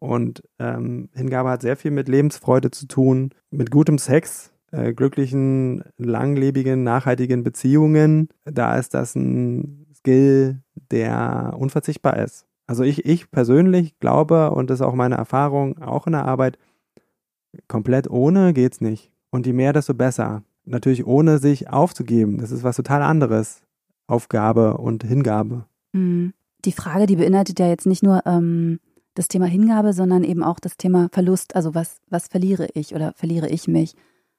Und 0.00 0.42
ähm, 0.58 1.08
Hingabe 1.14 1.50
hat 1.50 1.62
sehr 1.62 1.76
viel 1.76 1.90
mit 1.90 2.08
Lebensfreude 2.08 2.70
zu 2.70 2.86
tun, 2.86 3.30
mit 3.50 3.70
gutem 3.70 3.98
Sex, 3.98 4.52
äh, 4.70 4.92
glücklichen, 4.92 5.84
langlebigen, 5.96 6.82
nachhaltigen 6.82 7.42
Beziehungen. 7.42 8.28
Da 8.44 8.76
ist 8.76 8.94
das 8.94 9.14
ein 9.14 9.86
Skill, 9.94 10.60
der 10.90 11.54
unverzichtbar 11.56 12.16
ist. 12.18 12.46
Also 12.66 12.82
ich, 12.82 13.06
ich 13.06 13.30
persönlich 13.30 13.98
glaube, 13.98 14.50
und 14.50 14.70
das 14.70 14.80
ist 14.80 14.86
auch 14.86 14.94
meine 14.94 15.16
Erfahrung, 15.16 15.78
auch 15.78 16.06
in 16.06 16.12
der 16.12 16.26
Arbeit, 16.26 16.58
komplett 17.66 18.10
ohne 18.10 18.52
geht's 18.52 18.80
nicht. 18.80 19.10
Und 19.30 19.46
je 19.46 19.52
mehr, 19.52 19.72
desto 19.72 19.94
besser 19.94 20.42
natürlich 20.64 21.06
ohne 21.06 21.38
sich 21.38 21.70
aufzugeben. 21.70 22.38
Das 22.38 22.50
ist 22.50 22.62
was 22.62 22.76
total 22.76 23.02
anderes. 23.02 23.62
Aufgabe 24.06 24.78
und 24.78 25.04
Hingabe. 25.04 25.66
Mhm. 25.92 26.32
Die 26.64 26.72
Frage, 26.72 27.06
die 27.06 27.16
beinhaltet 27.16 27.60
ja 27.60 27.68
jetzt 27.68 27.86
nicht 27.86 28.02
nur 28.02 28.26
ähm, 28.26 28.80
das 29.14 29.28
Thema 29.28 29.46
Hingabe, 29.46 29.92
sondern 29.92 30.24
eben 30.24 30.42
auch 30.42 30.58
das 30.58 30.76
Thema 30.76 31.08
Verlust. 31.12 31.54
Also 31.54 31.74
was, 31.74 31.98
was 32.08 32.26
verliere 32.28 32.68
ich 32.74 32.94
oder 32.94 33.12
verliere 33.14 33.48
ich 33.48 33.68
mich? 33.68 33.94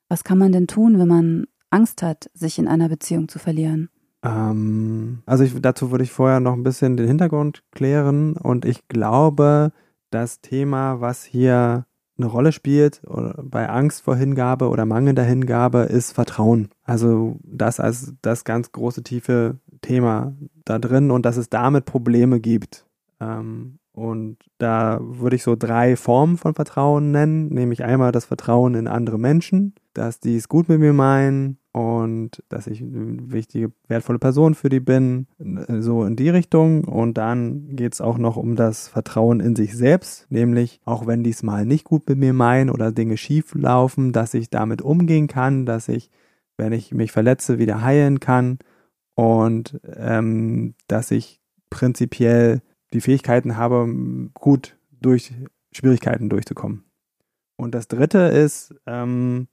Was 0.10 0.24
kann 0.24 0.38
man 0.38 0.52
denn 0.52 0.68
tun, 0.68 1.00
wenn 1.00 1.08
man 1.08 1.46
Angst 1.70 2.02
hat, 2.02 2.30
sich 2.34 2.60
in 2.60 2.68
einer 2.68 2.90
Beziehung 2.90 3.30
zu 3.30 3.40
verlieren? 3.40 3.90
Ähm, 4.24 5.22
also 5.26 5.44
ich, 5.44 5.54
dazu 5.62 5.92
würde 5.92 6.04
ich 6.04 6.12
vorher 6.12 6.40
noch 6.40 6.54
ein 6.54 6.64
bisschen 6.64 6.98
den 6.98 7.08
Hintergrund 7.08 7.64
klären 7.72 8.36
und 8.36 8.66
ich 8.66 8.88
glaube, 8.88 9.72
das 10.10 10.42
Thema, 10.42 11.00
was 11.00 11.24
hier 11.24 11.86
eine 12.20 12.28
Rolle 12.28 12.52
spielt 12.52 13.02
bei 13.44 13.70
Angst 13.70 14.02
vor 14.04 14.16
Hingabe 14.16 14.70
oder 14.70 14.86
mangelnder 14.86 15.24
Hingabe 15.24 15.80
ist 15.80 16.12
Vertrauen. 16.12 16.70
Also 16.84 17.38
das 17.44 17.80
als 17.80 18.14
das 18.22 18.44
ganz 18.44 18.72
große 18.72 19.04
tiefe 19.04 19.58
Thema 19.82 20.36
da 20.66 20.80
drin 20.80 21.12
und 21.12 21.26
dass 21.26 21.38
es 21.38 21.50
damit 21.50 21.86
Probleme 21.86 22.40
gibt. 22.40 22.86
Ähm, 23.20 23.80
und 23.92 24.38
da 24.60 25.00
würde 25.02 25.36
ich 25.36 25.44
so 25.44 25.56
drei 25.56 25.96
Formen 25.96 26.38
von 26.38 26.54
Vertrauen 26.54 27.12
nennen, 27.12 27.50
nämlich 27.50 27.84
einmal 27.84 28.12
das 28.12 28.26
Vertrauen 28.26 28.76
in 28.76 28.88
andere 28.88 29.20
Menschen, 29.20 29.76
dass 29.94 30.20
die 30.20 30.38
es 30.38 30.48
gut 30.48 30.70
mit 30.70 30.80
mir 30.80 30.94
meinen, 30.94 31.58
und 31.72 32.44
dass 32.50 32.68
ich 32.68 32.82
eine 32.82 33.32
wichtige, 33.32 33.72
wertvolle 33.88 34.20
Person 34.20 34.56
für 34.56 34.70
die 34.70 34.80
bin, 34.80 35.28
so 35.38 36.04
in 36.04 36.16
die 36.16 36.30
Richtung. 36.30 36.84
Und 36.84 37.18
dann 37.18 37.76
geht 37.76 37.94
es 37.94 38.02
auch 38.02 38.18
noch 38.18 38.38
um 38.38 38.56
das 38.56 38.88
Vertrauen 38.88 39.40
in 39.40 39.56
sich 39.56 39.76
selbst, 39.76 40.30
nämlich 40.32 40.82
auch 40.86 41.06
wenn 41.06 41.24
die 41.24 41.30
es 41.30 41.44
mal 41.44 41.66
nicht 41.66 41.84
gut 41.84 42.10
mit 42.10 42.18
mir 42.18 42.34
meinen 42.34 42.70
oder 42.70 42.92
Dinge 42.92 43.18
schief 43.18 43.54
laufen, 43.54 44.14
dass 44.14 44.34
ich 44.34 44.50
damit 44.50 44.82
umgehen 44.82 45.28
kann, 45.28 45.66
dass 45.66 45.90
ich, 45.90 46.10
wenn 46.58 46.74
ich 46.74 46.94
mich 46.94 47.12
verletze, 47.12 47.60
wieder 47.60 47.84
heilen 47.84 48.20
kann 48.20 48.58
und 49.14 49.80
ähm, 49.96 50.74
dass 50.88 51.12
ich 51.12 51.40
prinzipiell 51.70 52.62
die 52.94 53.02
Fähigkeiten 53.02 53.58
habe, 53.58 53.88
gut 54.34 54.76
durch 55.00 55.34
Schwierigkeiten 55.72 56.30
durchzukommen. 56.30 56.84
Und 57.58 57.76
das 57.76 57.88
Dritte 57.88 58.20
ist 58.20 58.74
ähm, 58.88 59.48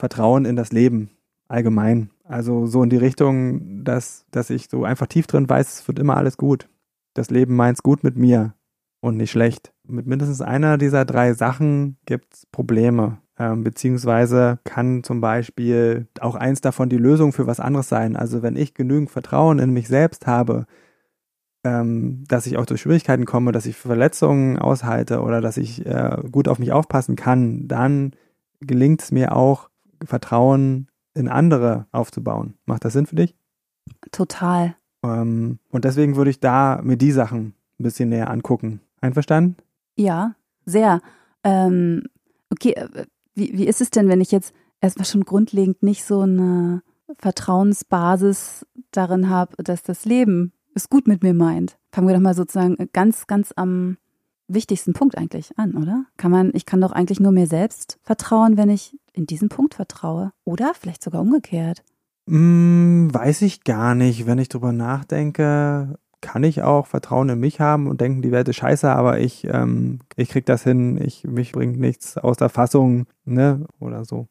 Vertrauen 0.00 0.44
in 0.46 0.56
das 0.56 0.72
Leben 0.72 1.10
allgemein. 1.54 2.10
Also 2.24 2.66
so 2.66 2.82
in 2.82 2.90
die 2.90 2.96
Richtung, 2.96 3.84
dass, 3.84 4.26
dass 4.30 4.50
ich 4.50 4.68
so 4.68 4.84
einfach 4.84 5.06
tief 5.06 5.26
drin 5.26 5.48
weiß, 5.48 5.80
es 5.80 5.88
wird 5.88 5.98
immer 5.98 6.16
alles 6.16 6.36
gut. 6.36 6.68
Das 7.14 7.30
Leben 7.30 7.54
meint's 7.56 7.82
gut 7.82 8.02
mit 8.02 8.16
mir 8.16 8.54
und 9.00 9.16
nicht 9.16 9.30
schlecht. 9.30 9.72
Mit 9.86 10.06
mindestens 10.06 10.40
einer 10.40 10.78
dieser 10.78 11.04
drei 11.04 11.34
Sachen 11.34 11.96
gibt's 12.06 12.46
Probleme. 12.46 13.18
Ähm, 13.38 13.64
beziehungsweise 13.64 14.58
kann 14.64 15.02
zum 15.02 15.20
Beispiel 15.20 16.06
auch 16.20 16.36
eins 16.36 16.60
davon 16.60 16.88
die 16.88 16.98
Lösung 16.98 17.32
für 17.32 17.46
was 17.46 17.60
anderes 17.60 17.88
sein. 17.88 18.16
Also 18.16 18.42
wenn 18.42 18.56
ich 18.56 18.74
genügend 18.74 19.10
Vertrauen 19.10 19.58
in 19.58 19.70
mich 19.70 19.88
selbst 19.88 20.26
habe, 20.26 20.66
ähm, 21.64 22.24
dass 22.28 22.46
ich 22.46 22.56
auch 22.56 22.66
durch 22.66 22.82
Schwierigkeiten 22.82 23.24
komme, 23.24 23.50
dass 23.50 23.66
ich 23.66 23.76
Verletzungen 23.76 24.58
aushalte 24.58 25.20
oder 25.20 25.40
dass 25.40 25.56
ich 25.56 25.84
äh, 25.84 26.16
gut 26.30 26.46
auf 26.46 26.58
mich 26.58 26.72
aufpassen 26.72 27.16
kann, 27.16 27.66
dann 27.66 28.12
gelingt 28.60 29.02
es 29.02 29.10
mir 29.10 29.34
auch, 29.34 29.68
Vertrauen 30.04 30.88
in 31.14 31.28
andere 31.28 31.86
aufzubauen. 31.92 32.54
Macht 32.66 32.84
das 32.84 32.92
Sinn 32.92 33.06
für 33.06 33.16
dich? 33.16 33.36
Total. 34.10 34.76
Ähm, 35.02 35.58
und 35.70 35.84
deswegen 35.84 36.16
würde 36.16 36.30
ich 36.30 36.40
da 36.40 36.80
mir 36.82 36.96
die 36.96 37.12
Sachen 37.12 37.54
ein 37.78 37.82
bisschen 37.82 38.08
näher 38.08 38.30
angucken. 38.30 38.80
Einverstanden? 39.00 39.56
Ja, 39.96 40.34
sehr. 40.64 41.00
Ähm, 41.42 42.04
okay, 42.50 42.72
äh, 42.72 43.06
wie, 43.34 43.56
wie 43.58 43.66
ist 43.66 43.80
es 43.80 43.90
denn, 43.90 44.08
wenn 44.08 44.20
ich 44.20 44.30
jetzt 44.30 44.54
erstmal 44.80 45.06
schon 45.06 45.24
grundlegend 45.24 45.82
nicht 45.82 46.04
so 46.04 46.20
eine 46.20 46.82
Vertrauensbasis 47.18 48.66
darin 48.90 49.28
habe, 49.28 49.62
dass 49.62 49.82
das 49.82 50.04
Leben 50.04 50.52
es 50.74 50.88
gut 50.88 51.06
mit 51.06 51.22
mir 51.22 51.34
meint? 51.34 51.76
Fangen 51.92 52.08
wir 52.08 52.14
doch 52.14 52.22
mal 52.22 52.34
sozusagen 52.34 52.76
ganz, 52.92 53.26
ganz 53.26 53.52
am 53.56 53.98
wichtigsten 54.48 54.92
Punkt 54.92 55.16
eigentlich 55.16 55.58
an, 55.58 55.76
oder? 55.76 56.04
Kann 56.16 56.30
man, 56.30 56.50
ich 56.54 56.66
kann 56.66 56.80
doch 56.80 56.92
eigentlich 56.92 57.20
nur 57.20 57.32
mir 57.32 57.46
selbst 57.46 57.98
vertrauen, 58.02 58.56
wenn 58.56 58.68
ich 58.68 58.98
in 59.12 59.26
diesen 59.26 59.48
Punkt 59.48 59.74
vertraue. 59.74 60.32
Oder 60.44 60.72
vielleicht 60.74 61.02
sogar 61.02 61.22
umgekehrt. 61.22 61.82
Hm, 62.28 63.12
weiß 63.12 63.42
ich 63.42 63.64
gar 63.64 63.94
nicht. 63.94 64.26
Wenn 64.26 64.38
ich 64.38 64.48
drüber 64.48 64.72
nachdenke, 64.72 65.98
kann 66.20 66.42
ich 66.42 66.62
auch 66.62 66.86
Vertrauen 66.86 67.28
in 67.28 67.40
mich 67.40 67.60
haben 67.60 67.86
und 67.86 68.00
denken, 68.00 68.22
die 68.22 68.32
Welt 68.32 68.48
ist 68.48 68.56
scheiße, 68.56 68.90
aber 68.90 69.20
ich, 69.20 69.44
ähm, 69.44 70.00
ich 70.16 70.30
krieg 70.30 70.46
das 70.46 70.64
hin, 70.64 70.98
ich, 71.00 71.24
mich 71.24 71.52
bringt 71.52 71.78
nichts 71.78 72.16
aus 72.16 72.38
der 72.38 72.48
Fassung, 72.48 73.06
ne, 73.26 73.66
oder 73.78 74.06
so. 74.06 74.28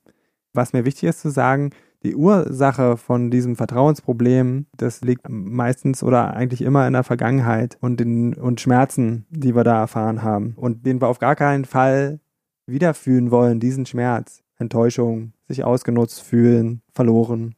Was 0.54 0.74
mir 0.74 0.86
wichtig 0.86 1.10
ist 1.10 1.22
zu 1.22 1.30
sagen, 1.30 1.70
die 2.04 2.16
Ursache 2.16 2.98
von 2.98 3.32
diesem 3.32 3.56
Vertrauensproblem, 3.56 4.68
das 4.76 5.02
liegt 5.02 5.30
meistens 5.30 6.04
oder 6.04 6.34
eigentlich 6.34 6.62
immer 6.62 6.86
in 6.86 6.94
der 6.94 7.04
Vergangenheit 7.04 7.78
und 7.80 8.00
den 8.00 8.34
und 8.34 8.60
Schmerzen, 8.60 9.26
die 9.30 9.56
wir 9.56 9.64
da 9.64 9.80
erfahren 9.80 10.22
haben 10.22 10.54
und 10.58 10.86
den 10.86 11.02
wir 11.02 11.08
auf 11.08 11.20
gar 11.20 11.36
keinen 11.36 11.66
Fall 11.66 12.20
wiederfühlen 12.68 13.32
wollen, 13.32 13.60
diesen 13.60 13.86
Schmerz, 13.86 14.44
Enttäuschung, 14.58 15.34
sich 15.48 15.64
ausgenutzt 15.64 16.22
fühlen, 16.22 16.82
verloren, 16.92 17.56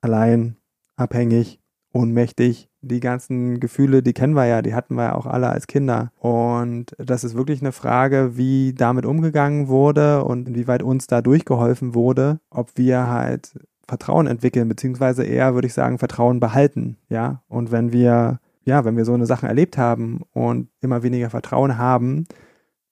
allein, 0.00 0.56
abhängig, 0.96 1.60
ohnmächtig. 1.92 2.68
Die 2.86 3.00
ganzen 3.00 3.60
Gefühle, 3.60 4.02
die 4.02 4.12
kennen 4.12 4.34
wir 4.34 4.46
ja, 4.46 4.62
die 4.62 4.74
hatten 4.74 4.94
wir 4.94 5.04
ja 5.04 5.14
auch 5.14 5.26
alle 5.26 5.48
als 5.48 5.66
Kinder. 5.66 6.12
Und 6.18 6.94
das 6.98 7.24
ist 7.24 7.34
wirklich 7.34 7.60
eine 7.60 7.72
Frage, 7.72 8.36
wie 8.36 8.74
damit 8.74 9.06
umgegangen 9.06 9.68
wurde 9.68 10.24
und 10.24 10.48
inwieweit 10.48 10.82
uns 10.82 11.06
da 11.06 11.22
durchgeholfen 11.22 11.94
wurde, 11.94 12.40
ob 12.50 12.76
wir 12.76 13.08
halt 13.08 13.58
Vertrauen 13.86 14.26
entwickeln, 14.26 14.68
beziehungsweise 14.68 15.24
eher, 15.24 15.54
würde 15.54 15.66
ich 15.66 15.74
sagen, 15.74 15.98
Vertrauen 15.98 16.40
behalten. 16.40 16.96
Ja. 17.08 17.42
Und 17.48 17.72
wenn 17.72 17.92
wir, 17.92 18.40
ja, 18.64 18.84
wenn 18.84 18.96
wir 18.96 19.04
so 19.04 19.14
eine 19.14 19.26
Sache 19.26 19.46
erlebt 19.46 19.78
haben 19.78 20.22
und 20.32 20.68
immer 20.80 21.02
weniger 21.02 21.30
Vertrauen 21.30 21.78
haben, 21.78 22.26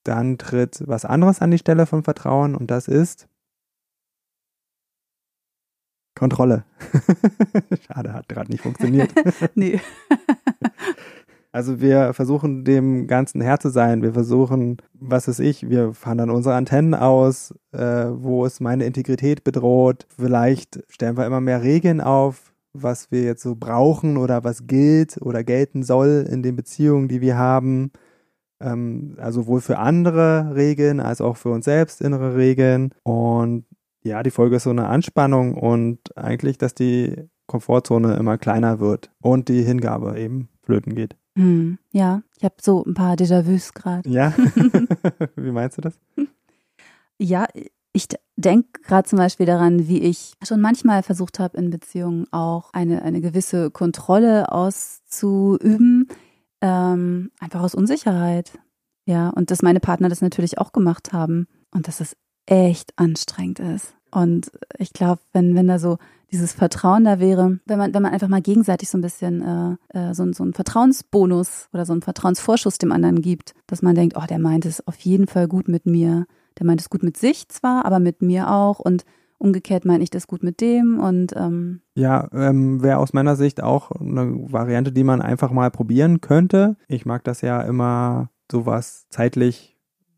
dann 0.04 0.38
tritt 0.38 0.82
was 0.86 1.04
anderes 1.04 1.40
an 1.40 1.50
die 1.50 1.58
Stelle 1.58 1.86
von 1.86 2.02
Vertrauen 2.02 2.54
und 2.54 2.70
das 2.70 2.88
ist 2.88 3.28
Kontrolle. 6.22 6.62
Schade, 7.84 8.12
hat 8.12 8.28
gerade 8.28 8.48
nicht 8.48 8.62
funktioniert. 8.62 9.12
nee. 9.56 9.80
Also 11.54 11.82
wir 11.82 12.14
versuchen 12.14 12.64
dem 12.64 13.06
Ganzen 13.06 13.42
Herr 13.42 13.60
zu 13.60 13.68
sein. 13.68 14.00
Wir 14.00 14.14
versuchen, 14.14 14.78
was 14.94 15.28
ist 15.28 15.38
ich, 15.38 15.68
wir 15.68 15.92
fahren 15.92 16.16
dann 16.16 16.30
unsere 16.30 16.54
Antennen 16.54 16.94
aus, 16.94 17.54
äh, 17.72 18.06
wo 18.08 18.46
es 18.46 18.58
meine 18.58 18.86
Integrität 18.86 19.44
bedroht. 19.44 20.06
Vielleicht 20.16 20.82
stellen 20.88 21.18
wir 21.18 21.26
immer 21.26 21.42
mehr 21.42 21.62
Regeln 21.62 22.00
auf, 22.00 22.54
was 22.72 23.10
wir 23.10 23.20
jetzt 23.20 23.42
so 23.42 23.54
brauchen 23.54 24.16
oder 24.16 24.44
was 24.44 24.66
gilt 24.66 25.20
oder 25.20 25.44
gelten 25.44 25.82
soll 25.82 26.26
in 26.26 26.42
den 26.42 26.56
Beziehungen, 26.56 27.08
die 27.08 27.20
wir 27.20 27.36
haben. 27.36 27.90
Ähm, 28.58 29.16
also 29.18 29.42
sowohl 29.42 29.60
für 29.60 29.76
andere 29.76 30.54
Regeln 30.54 31.00
als 31.00 31.20
auch 31.20 31.36
für 31.36 31.50
uns 31.50 31.66
selbst 31.66 32.00
innere 32.00 32.34
Regeln. 32.34 32.94
Und 33.02 33.66
ja, 34.02 34.22
die 34.22 34.30
Folge 34.30 34.56
ist 34.56 34.64
so 34.64 34.70
eine 34.70 34.88
Anspannung 34.88 35.54
und 35.54 36.16
eigentlich, 36.16 36.58
dass 36.58 36.74
die 36.74 37.28
Komfortzone 37.46 38.16
immer 38.16 38.38
kleiner 38.38 38.80
wird 38.80 39.10
und 39.20 39.48
die 39.48 39.62
Hingabe 39.62 40.18
eben 40.18 40.48
flöten 40.62 40.94
geht. 40.94 41.16
Hm, 41.36 41.78
ja, 41.92 42.22
ich 42.36 42.44
habe 42.44 42.56
so 42.60 42.84
ein 42.84 42.94
paar 42.94 43.14
Déjà-vus 43.14 43.72
gerade. 43.72 44.08
Ja? 44.08 44.34
wie 45.36 45.50
meinst 45.50 45.78
du 45.78 45.82
das? 45.82 45.98
Ja, 47.18 47.46
ich 47.92 48.08
denke 48.36 48.80
gerade 48.82 49.08
zum 49.08 49.18
Beispiel 49.18 49.46
daran, 49.46 49.86
wie 49.86 50.00
ich 50.00 50.34
schon 50.46 50.60
manchmal 50.60 51.02
versucht 51.02 51.38
habe, 51.38 51.56
in 51.58 51.70
Beziehungen 51.70 52.26
auch 52.32 52.72
eine, 52.72 53.02
eine 53.02 53.20
gewisse 53.20 53.70
Kontrolle 53.70 54.50
auszuüben, 54.50 56.08
ähm, 56.60 57.30
einfach 57.38 57.62
aus 57.62 57.74
Unsicherheit. 57.74 58.58
Ja, 59.04 59.30
und 59.30 59.50
dass 59.50 59.62
meine 59.62 59.80
Partner 59.80 60.08
das 60.08 60.20
natürlich 60.20 60.58
auch 60.58 60.72
gemacht 60.72 61.12
haben. 61.12 61.48
Und 61.74 61.88
dass 61.88 62.00
es 62.00 62.16
echt 62.46 62.92
anstrengend 62.96 63.60
ist. 63.60 63.94
Und 64.10 64.50
ich 64.78 64.92
glaube, 64.92 65.20
wenn, 65.32 65.54
wenn 65.54 65.68
da 65.68 65.78
so 65.78 65.98
dieses 66.30 66.52
Vertrauen 66.52 67.04
da 67.04 67.20
wäre, 67.20 67.58
wenn 67.66 67.78
man, 67.78 67.94
wenn 67.94 68.02
man 68.02 68.12
einfach 68.12 68.28
mal 68.28 68.40
gegenseitig 68.40 68.88
so 68.88 68.98
ein 68.98 69.02
bisschen 69.02 69.78
äh, 69.92 69.98
äh, 69.98 70.14
so, 70.14 70.30
so 70.32 70.42
einen 70.42 70.54
Vertrauensbonus 70.54 71.68
oder 71.72 71.84
so 71.84 71.92
einen 71.92 72.02
Vertrauensvorschuss 72.02 72.78
dem 72.78 72.92
anderen 72.92 73.20
gibt, 73.20 73.54
dass 73.66 73.82
man 73.82 73.94
denkt, 73.94 74.16
oh, 74.16 74.26
der 74.28 74.38
meint 74.38 74.64
es 74.64 74.86
auf 74.86 74.98
jeden 75.00 75.26
Fall 75.26 75.48
gut 75.48 75.68
mit 75.68 75.86
mir. 75.86 76.26
Der 76.58 76.66
meint 76.66 76.80
es 76.80 76.90
gut 76.90 77.02
mit 77.02 77.16
sich 77.16 77.48
zwar, 77.48 77.84
aber 77.84 77.98
mit 77.98 78.22
mir 78.22 78.50
auch. 78.50 78.78
Und 78.78 79.04
umgekehrt 79.38 79.84
meine 79.84 80.04
ich 80.04 80.10
das 80.10 80.26
gut 80.26 80.42
mit 80.42 80.60
dem. 80.60 81.00
Und 81.00 81.34
ähm 81.36 81.80
ja, 81.94 82.28
ähm, 82.32 82.82
wäre 82.82 82.98
aus 82.98 83.12
meiner 83.12 83.36
Sicht 83.36 83.62
auch 83.62 83.90
eine 83.90 84.52
Variante, 84.52 84.92
die 84.92 85.04
man 85.04 85.20
einfach 85.20 85.50
mal 85.50 85.70
probieren 85.70 86.20
könnte. 86.20 86.76
Ich 86.88 87.04
mag 87.04 87.24
das 87.24 87.40
ja 87.40 87.60
immer 87.62 88.30
sowas 88.50 89.06
zeitlich 89.10 89.71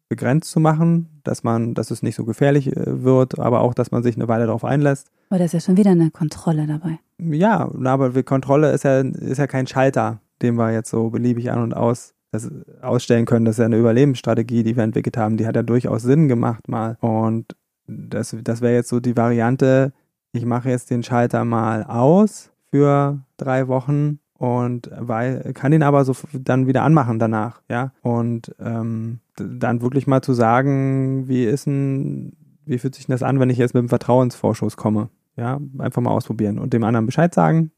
begrenzt 0.09 0.51
zu 0.51 0.61
machen, 0.61 1.21
dass 1.25 1.43
man, 1.43 1.75
dass 1.75 1.91
es 1.91 2.03
nicht 2.03 2.15
so 2.15 2.25
gefährlich 2.25 2.77
äh, 2.77 3.03
wird, 3.03 3.39
aber 3.39 3.61
auch, 3.61 3.75
dass 3.75 3.91
man 3.91 4.03
sich 4.03 4.17
eine 4.17 4.29
Weile 4.29 4.47
darauf 4.47 4.65
einlässt. 4.65 5.11
Aber 5.31 5.39
da 5.39 5.45
ist 5.45 5.55
ja 5.55 5.61
schon 5.61 5.77
wieder 5.77 5.91
eine 5.91 6.11
Kontrolle 6.11 6.67
dabei. 6.67 6.99
Ja, 7.19 7.71
aber 7.85 8.23
Kontrolle 8.23 8.73
ist 8.73 8.85
ja, 8.85 9.01
ist 9.01 9.39
ja 9.39 9.47
kein 9.47 9.67
Schalter, 9.67 10.21
den 10.43 10.57
wir 10.57 10.73
jetzt 10.73 10.91
so 10.91 11.11
beliebig 11.11 11.51
an 11.51 11.63
und 11.63 11.75
aus 11.75 12.15
das 12.35 12.51
ausstellen 12.83 13.27
können. 13.27 13.45
Das 13.45 13.55
ist 13.55 13.61
ja 13.61 13.67
eine 13.67 13.79
Überlebensstrategie, 13.79 14.65
die 14.65 14.77
wir 14.77 14.83
entwickelt 14.83 15.17
haben. 15.17 15.37
Die 15.37 15.47
hat 15.47 15.57
ja 15.57 15.63
durchaus 15.63 16.03
Sinn 16.03 16.29
gemacht 16.29 16.69
mal. 16.69 16.97
Und 17.01 17.57
das, 17.87 18.37
das 18.43 18.61
wäre 18.61 18.75
jetzt 18.75 18.89
so 18.89 19.01
die 19.01 19.17
Variante, 19.17 19.93
ich 20.33 20.45
mache 20.45 20.69
jetzt 20.69 20.91
den 20.91 21.03
Schalter 21.03 21.45
mal 21.45 21.85
aus 21.85 22.51
für 22.71 23.21
drei 23.37 23.69
Wochen 23.69 24.19
und 24.37 24.91
weil, 24.99 25.53
kann 25.55 25.73
ihn 25.73 25.85
aber 25.85 26.05
so 26.05 26.15
dann 26.33 26.67
wieder 26.67 26.83
anmachen 26.83 27.19
danach, 27.19 27.63
ja. 27.71 27.93
Und 28.03 28.55
ähm, 28.59 29.21
dann 29.37 29.83
wirklich 29.83 30.07
mal 30.07 30.23
zu 30.23 30.33
sagen, 30.33 31.29
wie 31.29 31.45
ist 31.45 31.67
denn, 31.67 32.33
wie 32.65 32.79
fühlt 32.79 32.95
sich 32.95 33.07
das 33.07 33.23
an, 33.23 33.41
wenn 33.41 33.51
ich 33.51 33.59
jetzt 33.59 33.75
mit 33.75 33.81
einem 33.81 33.89
Vertrauensvorschuss 33.89 34.77
komme? 34.77 35.11
Ja, 35.37 35.61
einfach 35.79 36.01
mal 36.01 36.11
ausprobieren 36.11 36.59
und 36.59 36.73
dem 36.73 36.85
anderen 36.85 37.07
Bescheid 37.07 37.35
sagen 37.35 37.73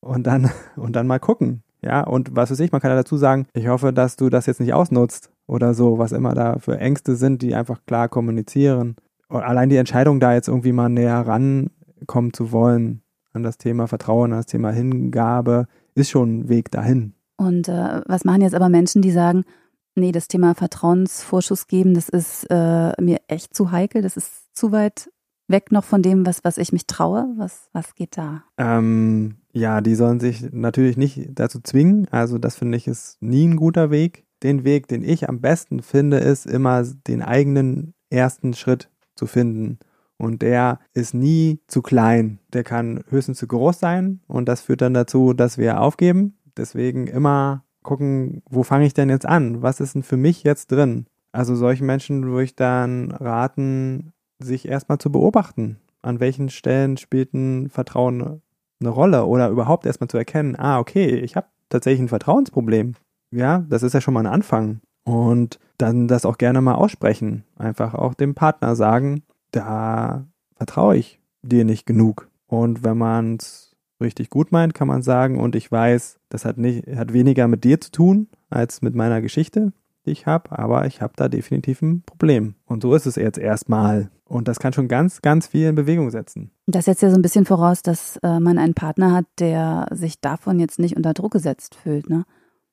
und 0.00 0.26
dann, 0.26 0.50
und 0.76 0.96
dann 0.96 1.06
mal 1.06 1.20
gucken. 1.20 1.62
Ja, 1.82 2.02
und 2.02 2.36
was 2.36 2.50
weiß 2.50 2.60
ich, 2.60 2.72
man 2.72 2.80
kann 2.80 2.90
ja 2.90 2.96
dazu 2.96 3.16
sagen, 3.16 3.46
ich 3.54 3.68
hoffe, 3.68 3.92
dass 3.92 4.16
du 4.16 4.28
das 4.28 4.46
jetzt 4.46 4.60
nicht 4.60 4.74
ausnutzt 4.74 5.30
oder 5.46 5.72
so, 5.72 5.98
was 5.98 6.12
immer 6.12 6.34
da 6.34 6.58
für 6.58 6.78
Ängste 6.78 7.16
sind, 7.16 7.40
die 7.40 7.54
einfach 7.54 7.80
klar 7.86 8.08
kommunizieren. 8.08 8.96
Und 9.28 9.42
allein 9.42 9.70
die 9.70 9.76
Entscheidung, 9.76 10.20
da 10.20 10.34
jetzt 10.34 10.48
irgendwie 10.48 10.72
mal 10.72 10.90
näher 10.90 11.26
rankommen 11.26 12.34
zu 12.34 12.52
wollen 12.52 13.02
an 13.32 13.42
das 13.42 13.56
Thema 13.56 13.86
Vertrauen, 13.86 14.32
an 14.32 14.40
das 14.40 14.46
Thema 14.46 14.72
Hingabe, 14.72 15.68
ist 15.94 16.10
schon 16.10 16.40
ein 16.40 16.48
Weg 16.48 16.70
dahin. 16.70 17.14
Und 17.36 17.68
äh, 17.68 18.02
was 18.06 18.24
machen 18.24 18.42
jetzt 18.42 18.54
aber 18.54 18.68
Menschen, 18.68 19.00
die 19.00 19.12
sagen, 19.12 19.44
nee, 19.94 20.12
das 20.12 20.28
Thema 20.28 20.54
Vertrauensvorschuss 20.54 21.66
geben, 21.66 21.94
das 21.94 22.08
ist 22.08 22.46
äh, 22.50 22.92
mir 23.00 23.18
echt 23.28 23.54
zu 23.54 23.70
heikel, 23.70 24.02
das 24.02 24.16
ist 24.16 24.54
zu 24.56 24.72
weit 24.72 25.10
weg 25.50 25.72
noch 25.72 25.84
von 25.84 26.02
dem, 26.02 26.24
was, 26.24 26.44
was 26.44 26.58
ich 26.58 26.72
mich 26.72 26.86
traue? 26.86 27.28
Was, 27.36 27.68
was 27.72 27.94
geht 27.94 28.16
da? 28.16 28.44
Ähm, 28.56 29.36
ja, 29.52 29.80
die 29.80 29.94
sollen 29.94 30.20
sich 30.20 30.52
natürlich 30.52 30.96
nicht 30.96 31.30
dazu 31.34 31.60
zwingen. 31.60 32.06
Also 32.10 32.38
das 32.38 32.56
finde 32.56 32.78
ich 32.78 32.86
ist 32.86 33.20
nie 33.20 33.46
ein 33.46 33.56
guter 33.56 33.90
Weg. 33.90 34.24
Den 34.42 34.64
Weg, 34.64 34.88
den 34.88 35.02
ich 35.02 35.28
am 35.28 35.40
besten 35.40 35.82
finde, 35.82 36.18
ist 36.18 36.46
immer 36.46 36.82
den 36.82 37.22
eigenen 37.22 37.94
ersten 38.08 38.54
Schritt 38.54 38.90
zu 39.16 39.26
finden. 39.26 39.78
Und 40.16 40.42
der 40.42 40.78
ist 40.92 41.14
nie 41.14 41.60
zu 41.66 41.82
klein. 41.82 42.38
Der 42.52 42.62
kann 42.62 43.02
höchstens 43.08 43.38
zu 43.38 43.46
groß 43.46 43.78
sein. 43.78 44.20
Und 44.28 44.48
das 44.48 44.62
führt 44.62 44.82
dann 44.82 44.94
dazu, 44.94 45.32
dass 45.32 45.58
wir 45.58 45.80
aufgeben. 45.80 46.38
Deswegen 46.56 47.06
immer 47.06 47.64
gucken, 47.82 48.42
wo 48.48 48.62
fange 48.62 48.86
ich 48.86 48.94
denn 48.94 49.08
jetzt 49.08 49.26
an? 49.26 49.62
Was 49.62 49.80
ist 49.80 49.94
denn 49.94 50.02
für 50.02 50.16
mich 50.16 50.42
jetzt 50.42 50.72
drin? 50.72 51.06
Also 51.32 51.54
solchen 51.54 51.86
Menschen 51.86 52.24
würde 52.24 52.44
ich 52.44 52.56
dann 52.56 53.12
raten, 53.12 54.12
sich 54.38 54.66
erstmal 54.66 54.98
zu 54.98 55.12
beobachten. 55.12 55.78
An 56.02 56.20
welchen 56.20 56.48
Stellen 56.48 56.96
spielt 56.96 57.34
ein 57.34 57.68
Vertrauen 57.68 58.42
eine 58.80 58.90
Rolle 58.90 59.26
oder 59.26 59.50
überhaupt 59.50 59.86
erstmal 59.86 60.08
zu 60.08 60.16
erkennen, 60.16 60.56
ah, 60.56 60.78
okay, 60.78 61.06
ich 61.06 61.36
habe 61.36 61.48
tatsächlich 61.68 62.00
ein 62.00 62.08
Vertrauensproblem. 62.08 62.94
Ja, 63.30 63.64
das 63.68 63.82
ist 63.82 63.92
ja 63.92 64.00
schon 64.00 64.14
mal 64.14 64.20
ein 64.20 64.32
Anfang. 64.32 64.80
Und 65.04 65.58
dann 65.78 66.08
das 66.08 66.24
auch 66.24 66.38
gerne 66.38 66.60
mal 66.60 66.74
aussprechen. 66.74 67.44
Einfach 67.56 67.94
auch 67.94 68.14
dem 68.14 68.34
Partner 68.34 68.76
sagen, 68.76 69.22
da 69.50 70.26
vertraue 70.54 70.96
ich 70.96 71.20
dir 71.42 71.64
nicht 71.64 71.86
genug. 71.86 72.28
Und 72.46 72.84
wenn 72.84 72.98
man 72.98 73.36
es 73.36 73.69
richtig 74.00 74.30
gut 74.30 74.52
meint, 74.52 74.74
kann 74.74 74.88
man 74.88 75.02
sagen, 75.02 75.38
und 75.38 75.54
ich 75.56 75.70
weiß, 75.70 76.18
das 76.28 76.44
hat 76.44 76.58
nicht, 76.58 76.86
hat 76.88 77.12
weniger 77.12 77.48
mit 77.48 77.64
dir 77.64 77.80
zu 77.80 77.90
tun 77.90 78.28
als 78.48 78.82
mit 78.82 78.94
meiner 78.94 79.20
Geschichte 79.20 79.72
die 80.06 80.12
ich 80.12 80.26
habe, 80.26 80.58
aber 80.58 80.86
ich 80.86 81.02
habe 81.02 81.12
da 81.16 81.28
definitiv 81.28 81.82
ein 81.82 82.02
Problem. 82.02 82.54
Und 82.64 82.82
so 82.82 82.94
ist 82.94 83.06
es 83.06 83.16
jetzt 83.16 83.38
erstmal. 83.38 84.10
Und 84.24 84.48
das 84.48 84.58
kann 84.58 84.72
schon 84.72 84.88
ganz, 84.88 85.22
ganz 85.22 85.46
viel 85.46 85.68
in 85.68 85.74
Bewegung 85.74 86.10
setzen. 86.10 86.50
Das 86.66 86.84
setzt 86.84 87.02
ja 87.02 87.10
so 87.10 87.16
ein 87.16 87.22
bisschen 87.22 87.44
voraus, 87.44 87.82
dass 87.82 88.16
äh, 88.22 88.40
man 88.40 88.58
einen 88.58 88.74
Partner 88.74 89.12
hat, 89.12 89.26
der 89.38 89.88
sich 89.90 90.20
davon 90.20 90.58
jetzt 90.58 90.78
nicht 90.78 90.96
unter 90.96 91.14
Druck 91.14 91.32
gesetzt 91.32 91.74
fühlt, 91.74 92.08
ne? 92.08 92.24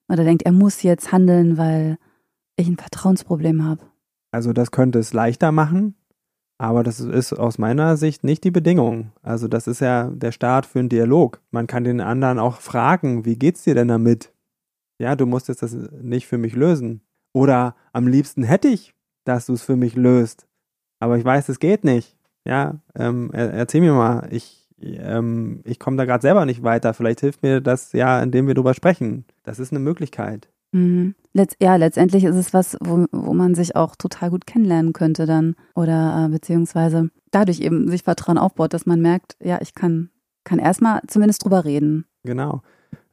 Oder 0.09 0.23
denkt, 0.23 0.43
er 0.43 0.53
muss 0.53 0.83
jetzt 0.83 1.11
handeln, 1.11 1.57
weil 1.57 1.97
ich 2.55 2.67
ein 2.67 2.77
Vertrauensproblem 2.77 3.65
habe. 3.65 3.81
Also 4.31 4.53
das 4.53 4.71
könnte 4.71 4.99
es 4.99 5.11
leichter 5.11 5.51
machen, 5.51 5.95
aber 6.57 6.83
das 6.83 6.99
ist 6.99 7.33
aus 7.33 7.57
meiner 7.57 7.97
Sicht 7.97 8.23
nicht 8.23 8.43
die 8.43 8.51
Bedingung. 8.51 9.11
Also 9.21 9.47
das 9.47 9.67
ist 9.67 9.79
ja 9.79 10.09
der 10.09 10.31
Start 10.31 10.65
für 10.65 10.79
einen 10.79 10.89
Dialog. 10.89 11.41
Man 11.51 11.67
kann 11.67 11.83
den 11.83 12.01
anderen 12.01 12.39
auch 12.39 12.61
fragen, 12.61 13.25
wie 13.25 13.37
geht's 13.37 13.63
dir 13.63 13.75
denn 13.75 13.87
damit? 13.87 14.33
Ja, 14.99 15.15
du 15.15 15.27
musst 15.27 15.47
jetzt 15.47 15.61
das 15.61 15.73
nicht 15.73 16.25
für 16.25 16.39
mich 16.39 16.55
lösen. 16.55 17.01
Oder 17.33 17.75
am 17.93 18.07
liebsten 18.07 18.43
hätte 18.43 18.67
ich, 18.67 18.95
dass 19.23 19.45
du 19.45 19.53
es 19.53 19.61
für 19.61 19.75
mich 19.75 19.95
löst. 19.95 20.47
Aber 20.99 21.17
ich 21.17 21.25
weiß, 21.25 21.49
es 21.49 21.59
geht 21.59 21.83
nicht. 21.83 22.17
Ja, 22.43 22.79
ähm, 22.95 23.29
erzähl 23.33 23.81
mir 23.81 23.93
mal, 23.93 24.27
ich, 24.31 24.67
ähm, 24.79 25.61
ich 25.63 25.77
komme 25.79 25.97
da 25.97 26.05
gerade 26.05 26.21
selber 26.21 26.45
nicht 26.45 26.63
weiter. 26.63 26.95
Vielleicht 26.95 27.19
hilft 27.19 27.43
mir 27.43 27.61
das 27.61 27.93
ja, 27.93 28.23
indem 28.23 28.47
wir 28.47 28.55
drüber 28.55 28.73
sprechen. 28.73 29.25
Das 29.43 29.59
ist 29.59 29.71
eine 29.71 29.79
Möglichkeit. 29.79 30.49
Mhm. 30.71 31.15
Letz 31.33 31.55
ja, 31.61 31.75
letztendlich 31.75 32.23
ist 32.23 32.35
es 32.35 32.53
was, 32.53 32.77
wo, 32.83 33.05
wo 33.11 33.33
man 33.33 33.53
sich 33.53 33.75
auch 33.75 33.95
total 33.95 34.31
gut 34.31 34.47
kennenlernen 34.47 34.93
könnte 34.93 35.25
dann. 35.25 35.55
Oder 35.75 36.25
äh, 36.25 36.29
beziehungsweise 36.29 37.09
dadurch 37.31 37.59
eben 37.59 37.87
sich 37.89 38.03
Vertrauen 38.03 38.37
aufbaut, 38.37 38.73
dass 38.73 38.85
man 38.85 39.01
merkt, 39.01 39.37
ja, 39.41 39.59
ich 39.61 39.75
kann, 39.75 40.09
kann 40.43 40.59
erstmal 40.59 41.01
zumindest 41.07 41.43
drüber 41.43 41.63
reden. 41.65 42.05
Genau. 42.23 42.61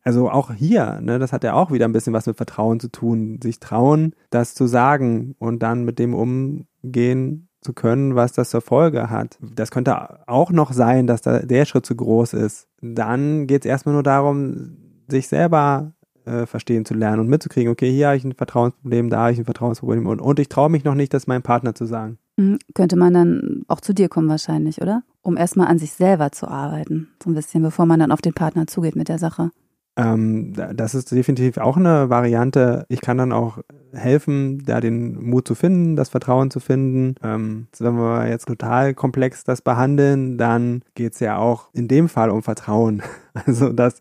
Also 0.03 0.31
auch 0.31 0.53
hier, 0.53 1.01
ne, 1.01 1.19
das 1.19 1.33
hat 1.33 1.45
ja 1.45 1.55
auch 1.55 1.71
wieder 1.71 1.87
ein 1.87 1.93
bisschen 1.93 2.13
was 2.13 2.27
mit 2.27 2.37
Vertrauen 2.37 2.79
zu 2.79 2.89
tun. 2.89 3.41
Sich 3.43 3.59
trauen, 3.59 4.15
das 4.31 4.55
zu 4.55 4.67
sagen 4.67 5.35
und 5.39 5.63
dann 5.63 5.85
mit 5.85 5.99
dem 5.99 6.15
umgehen 6.15 7.49
zu 7.63 7.73
können, 7.73 8.15
was 8.15 8.33
das 8.33 8.51
zur 8.51 8.61
Folge 8.61 9.09
hat. 9.09 9.39
Das 9.41 9.71
könnte 9.71 10.29
auch 10.29 10.51
noch 10.51 10.73
sein, 10.73 11.07
dass 11.07 11.23
da 11.23 11.39
der 11.41 11.65
Schritt 11.65 11.87
zu 11.87 11.97
groß 11.97 12.35
ist. 12.35 12.69
Dann 12.83 13.47
geht 13.47 13.65
es 13.65 13.69
erstmal 13.69 13.95
nur 13.95 14.03
darum, 14.03 14.77
sich 15.09 15.29
selber 15.29 15.94
äh, 16.27 16.47
verstehen 16.47 16.85
zu 16.85 16.95
lernen 16.95 17.21
und 17.21 17.29
mitzukriegen, 17.29 17.71
okay, 17.71 17.91
hier 17.91 18.09
habe 18.09 18.17
ich 18.17 18.25
ein 18.25 18.35
Vertrauensproblem, 18.35 19.11
da 19.11 19.21
habe 19.21 19.33
ich 19.33 19.39
ein 19.39 19.45
Vertrauensproblem 19.45 20.07
und, 20.07 20.21
und 20.21 20.39
ich 20.39 20.49
traue 20.49 20.71
mich 20.71 20.85
noch 20.85 20.95
nicht, 20.95 21.15
das 21.15 21.27
meinem 21.27 21.43
Partner 21.43 21.75
zu 21.75 21.87
sagen. 21.87 22.19
Mhm, 22.37 22.59
könnte 22.75 22.97
man 22.97 23.15
dann 23.15 23.63
auch 23.69 23.81
zu 23.81 23.95
dir 23.95 24.09
kommen 24.09 24.29
wahrscheinlich, 24.29 24.81
oder? 24.83 25.03
Um 25.23 25.37
erstmal 25.37 25.69
an 25.69 25.79
sich 25.79 25.93
selber 25.93 26.33
zu 26.33 26.49
arbeiten, 26.49 27.09
so 27.23 27.31
ein 27.31 27.35
bisschen, 27.35 27.63
bevor 27.63 27.87
man 27.87 28.01
dann 28.01 28.13
auf 28.13 28.21
den 28.21 28.35
Partner 28.35 28.67
zugeht 28.67 28.97
mit 28.97 29.09
der 29.09 29.19
Sache. 29.19 29.51
Ähm, 29.97 30.53
das 30.55 30.95
ist 30.95 31.13
definitiv 31.13 31.59
auch 31.59 31.77
eine 31.77 32.11
Variante. 32.11 32.85
Ich 32.89 33.01
kann 33.01 33.19
dann 33.19 33.33
auch 33.33 33.59
helfen, 33.93 34.65
da 34.65 34.81
den 34.81 35.23
Mut 35.23 35.47
zu 35.47 35.55
finden, 35.55 35.95
das 35.95 36.09
Vertrauen 36.09 36.51
zu 36.51 36.59
finden. 36.59 37.15
Ähm, 37.23 37.69
wenn 37.79 37.95
wir 37.95 38.29
jetzt 38.29 38.49
total 38.49 38.95
komplex 38.95 39.45
das 39.45 39.63
behandeln, 39.63 40.37
dann 40.37 40.83
geht 40.97 41.13
es 41.13 41.21
ja 41.21 41.37
auch 41.37 41.69
in 41.73 41.87
dem 41.87 42.09
Fall 42.09 42.31
um 42.31 42.43
Vertrauen. 42.43 43.03
Also, 43.47 43.73
dass 43.73 44.01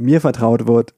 mir 0.00 0.20
vertraut 0.20 0.66
wird, 0.66 0.94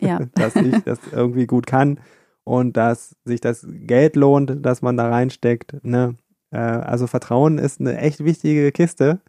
ja. 0.00 0.20
dass 0.34 0.56
ich 0.56 0.82
das 0.84 0.98
irgendwie 1.10 1.46
gut 1.46 1.66
kann 1.66 2.00
und 2.44 2.76
dass 2.76 3.16
sich 3.24 3.40
das 3.40 3.66
Geld 3.68 4.16
lohnt, 4.16 4.64
das 4.64 4.82
man 4.82 4.96
da 4.96 5.08
reinsteckt. 5.08 5.84
Ne? 5.84 6.16
Äh, 6.50 6.58
also 6.58 7.06
Vertrauen 7.06 7.58
ist 7.58 7.80
eine 7.80 7.98
echt 7.98 8.24
wichtige 8.24 8.72
Kiste 8.72 9.20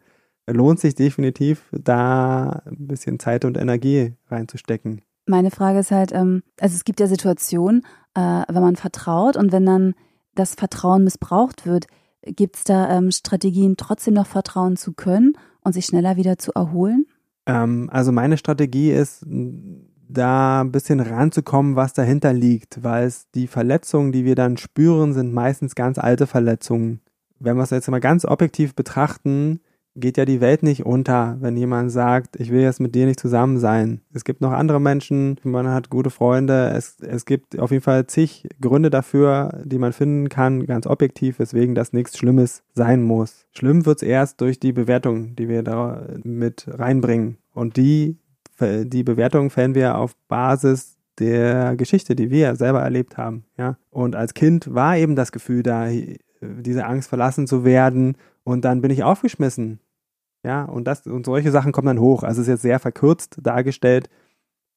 lohnt 0.46 0.80
sich 0.80 0.94
definitiv, 0.94 1.64
da 1.72 2.62
ein 2.66 2.86
bisschen 2.86 3.18
Zeit 3.18 3.44
und 3.44 3.56
Energie 3.56 4.14
reinzustecken. 4.28 5.02
Meine 5.26 5.50
Frage 5.50 5.78
ist 5.78 5.90
halt, 5.90 6.12
ähm, 6.12 6.42
also 6.60 6.74
es 6.74 6.84
gibt 6.84 7.00
ja 7.00 7.06
Situationen, 7.06 7.84
äh, 8.14 8.42
wenn 8.48 8.62
man 8.62 8.76
vertraut 8.76 9.36
und 9.36 9.52
wenn 9.52 9.64
dann 9.64 9.94
das 10.34 10.54
Vertrauen 10.54 11.04
missbraucht 11.04 11.64
wird, 11.64 11.86
gibt 12.22 12.56
es 12.56 12.64
da 12.64 12.90
ähm, 12.96 13.10
Strategien, 13.10 13.76
trotzdem 13.76 14.14
noch 14.14 14.26
vertrauen 14.26 14.76
zu 14.76 14.92
können 14.92 15.32
und 15.62 15.72
sich 15.72 15.86
schneller 15.86 16.16
wieder 16.16 16.38
zu 16.38 16.52
erholen? 16.52 17.06
Ähm, 17.46 17.88
also 17.92 18.12
meine 18.12 18.36
Strategie 18.36 18.90
ist, 18.90 19.24
da 20.08 20.60
ein 20.60 20.72
bisschen 20.72 21.00
ranzukommen, 21.00 21.76
was 21.76 21.92
dahinter 21.92 22.32
liegt, 22.32 22.82
weil 22.82 23.06
es 23.06 23.30
die 23.32 23.46
Verletzungen, 23.46 24.12
die 24.12 24.24
wir 24.24 24.34
dann 24.34 24.56
spüren, 24.56 25.12
sind 25.12 25.32
meistens 25.32 25.74
ganz 25.74 25.98
alte 25.98 26.26
Verletzungen. 26.26 27.00
Wenn 27.38 27.56
wir 27.56 27.62
es 27.62 27.70
jetzt 27.70 27.90
mal 27.90 28.00
ganz 28.00 28.24
objektiv 28.24 28.74
betrachten, 28.74 29.60
geht 29.96 30.16
ja 30.16 30.24
die 30.24 30.40
Welt 30.40 30.62
nicht 30.62 30.84
unter, 30.84 31.36
wenn 31.40 31.56
jemand 31.56 31.92
sagt, 31.92 32.36
ich 32.36 32.50
will 32.50 32.62
jetzt 32.62 32.80
mit 32.80 32.94
dir 32.94 33.06
nicht 33.06 33.20
zusammen 33.20 33.58
sein. 33.58 34.00
Es 34.12 34.24
gibt 34.24 34.40
noch 34.40 34.50
andere 34.50 34.80
Menschen, 34.80 35.38
man 35.44 35.68
hat 35.68 35.90
gute 35.90 36.10
Freunde, 36.10 36.70
es, 36.74 36.98
es 37.00 37.24
gibt 37.24 37.58
auf 37.58 37.70
jeden 37.70 37.82
Fall 37.82 38.06
zig 38.06 38.48
Gründe 38.60 38.90
dafür, 38.90 39.62
die 39.64 39.78
man 39.78 39.92
finden 39.92 40.28
kann, 40.28 40.66
ganz 40.66 40.86
objektiv, 40.86 41.38
weswegen 41.38 41.74
das 41.74 41.92
nichts 41.92 42.18
Schlimmes 42.18 42.62
sein 42.74 43.02
muss. 43.02 43.46
Schlimm 43.52 43.86
wird's 43.86 44.02
erst 44.02 44.40
durch 44.40 44.58
die 44.58 44.72
Bewertung, 44.72 45.36
die 45.36 45.48
wir 45.48 45.62
da 45.62 46.06
mit 46.24 46.66
reinbringen. 46.68 47.38
Und 47.52 47.76
die, 47.76 48.16
die 48.60 49.04
Bewertung 49.04 49.50
fällen 49.50 49.74
wir 49.74 49.96
auf 49.96 50.16
Basis 50.26 50.96
der 51.20 51.76
Geschichte, 51.76 52.16
die 52.16 52.30
wir 52.30 52.56
selber 52.56 52.80
erlebt 52.82 53.16
haben, 53.16 53.44
ja. 53.56 53.76
Und 53.90 54.16
als 54.16 54.34
Kind 54.34 54.74
war 54.74 54.96
eben 54.96 55.14
das 55.14 55.30
Gefühl 55.30 55.62
da, 55.62 55.88
diese 56.40 56.84
Angst 56.84 57.08
verlassen 57.08 57.46
zu 57.46 57.64
werden 57.64 58.16
und 58.42 58.64
dann 58.64 58.80
bin 58.80 58.90
ich 58.90 59.04
aufgeschmissen. 59.04 59.78
Ja, 60.44 60.64
und 60.64 60.84
das 60.84 61.06
und 61.06 61.24
solche 61.24 61.50
Sachen 61.50 61.72
kommen 61.72 61.86
dann 61.86 62.00
hoch. 62.00 62.22
Also 62.22 62.40
es 62.40 62.48
ist 62.48 62.52
jetzt 62.52 62.62
sehr 62.62 62.78
verkürzt 62.78 63.38
dargestellt, 63.42 64.10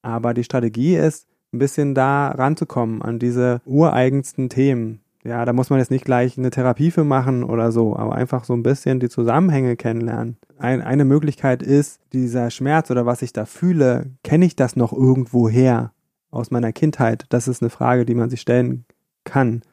aber 0.02 0.34
die 0.34 0.46
Strategie 0.46 0.96
ist, 0.96 1.28
ein 1.54 1.60
bisschen 1.60 1.94
da 1.94 2.30
ranzukommen 2.30 3.02
an 3.02 3.20
diese 3.20 3.62
ureigensten 3.66 4.50
Themen. 4.50 5.02
Ja, 5.24 5.44
da 5.44 5.52
muss 5.52 5.70
man 5.70 5.80
jetzt 5.80 5.92
nicht 5.92 6.06
gleich 6.06 6.38
eine 6.38 6.52
Therapie 6.52 6.92
für 6.92 7.04
machen 7.04 7.44
oder 7.44 7.72
so, 7.74 7.98
aber 7.98 8.16
einfach 8.16 8.46
so 8.46 8.54
ein 8.54 8.64
bisschen 8.64 9.02
die 9.02 9.10
Zusammenhänge 9.10 9.76
kennenlernen. 9.76 10.38
Ein, 10.58 10.82
eine 10.82 11.04
Möglichkeit 11.04 11.62
ist, 11.64 12.00
dieser 12.14 12.50
Schmerz 12.50 12.90
oder 12.92 13.06
was 13.06 13.22
ich 13.22 13.34
da 13.34 13.46
fühle, 13.46 14.12
kenne 14.24 14.46
ich 14.46 14.56
das 14.56 14.78
noch 14.78 14.94
irgendwo 14.94 15.50
her 15.50 15.92
aus 16.32 16.50
meiner 16.50 16.72
Kindheit? 16.72 17.26
Das 17.30 17.50
ist 17.50 17.62
eine 17.62 17.70
Frage, 17.70 18.06
die 18.06 18.16
man 18.16 18.30
sich 18.30 18.40
stellen 18.40 18.86
kann, 19.26 19.64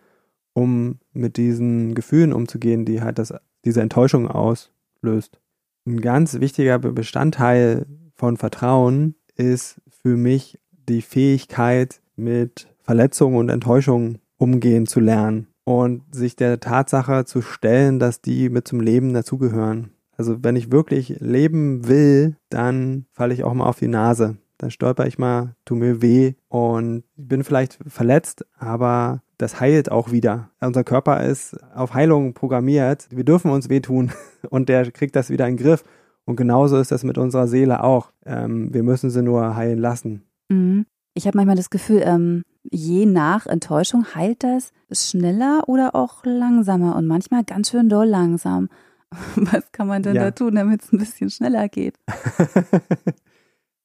um 0.55 0.99
mit 1.13 1.37
diesen 1.37 1.95
Gefühlen 1.95 2.33
umzugehen, 2.33 2.85
die 2.85 3.01
halt 3.01 3.19
das, 3.19 3.33
diese 3.65 3.81
Enttäuschung 3.81 4.27
auslöst. 4.27 5.39
Ein 5.87 6.01
ganz 6.01 6.41
wichtiger 6.41 6.79
Bestandteil 6.79 7.85
von 8.15 8.39
Vertrauen 8.39 9.17
ist 9.37 9.83
für 10.03 10.17
mich 10.17 10.59
die 10.89 11.03
Fähigkeit, 11.03 12.01
mit 12.17 12.69
Verletzungen 12.81 13.37
und 13.37 13.49
Enttäuschungen 13.51 14.19
umgehen 14.39 14.87
zu 14.87 15.01
lernen 15.01 15.49
und 15.65 16.03
sich 16.15 16.37
der 16.37 16.61
Tatsache 16.61 17.25
zu 17.25 17.43
stellen, 17.43 17.99
dass 17.99 18.21
die 18.21 18.49
mit 18.49 18.69
zum 18.69 18.81
Leben 18.81 19.13
dazugehören. 19.13 19.91
Also 20.17 20.43
wenn 20.43 20.57
ich 20.57 20.73
wirklich 20.73 21.17
leben 21.21 21.87
will, 21.89 22.37
dann 22.49 23.07
falle 23.11 23.35
ich 23.35 23.45
auch 23.45 23.53
mal 23.53 23.67
auf 23.67 23.79
die 23.79 23.89
Nase. 23.89 24.37
Dann 24.65 24.71
stolper 24.71 25.07
ich 25.07 25.19
mal, 25.19 25.57
tu 25.67 25.75
mir 25.75 26.01
weh 26.01 26.37
und 26.49 27.05
bin 27.17 27.45
vielleicht 27.45 27.79
verletzt, 27.87 28.47
aber 28.59 29.21
das 29.37 29.61
heilt 29.61 29.93
auch 29.93 30.11
wieder. 30.11 30.49
Unser 30.59 30.85
Körper 30.85 31.23
ist 31.23 31.55
auf 31.75 31.93
Heilung 31.93 32.33
programmiert. 32.33 33.07
Wir 33.11 33.25
dürfen 33.25 33.51
uns 33.51 33.69
wehtun 33.69 34.11
und 34.49 34.71
der 34.71 34.91
kriegt 34.91 35.17
das 35.17 35.29
wieder 35.29 35.47
in 35.47 35.59
den 35.59 35.63
Griff. 35.63 35.85
Und 36.25 36.37
genauso 36.37 36.79
ist 36.79 36.91
das 36.93 37.05
mit 37.05 37.19
unserer 37.19 37.47
Seele 37.47 37.85
auch. 37.85 38.11
Ähm, 38.25 38.73
wir 38.73 38.83
müssen 38.83 39.11
sie 39.11 39.21
nur 39.21 39.55
heilen 39.55 39.79
lassen. 39.79 40.23
Mhm. 40.49 40.87
Ich 41.13 41.27
habe 41.27 41.37
manchmal 41.37 41.57
das 41.57 41.69
Gefühl, 41.69 42.01
ähm, 42.03 42.43
je 42.63 43.05
nach 43.05 43.45
Enttäuschung 43.45 44.15
heilt 44.15 44.45
das 44.45 44.73
schneller 44.93 45.65
oder 45.67 45.95
auch 45.95 46.25
langsamer 46.25 46.97
und 46.97 47.07
manchmal 47.07 47.45
ganz 47.45 47.69
schön 47.69 47.91
doll 47.91 48.07
langsam. 48.07 48.71
Was 49.37 49.73
kann 49.73 49.89
man 49.89 50.03
denn 50.03 50.15
Ja. 50.17 50.23
da 50.23 50.31
tun, 50.31 50.55
damit 50.55 50.85
es 50.85 50.91
ein 50.91 50.99
bisschen 50.99 51.29
schneller 51.29 51.69
geht? 51.69 51.97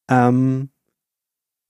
ähm, 0.09 0.69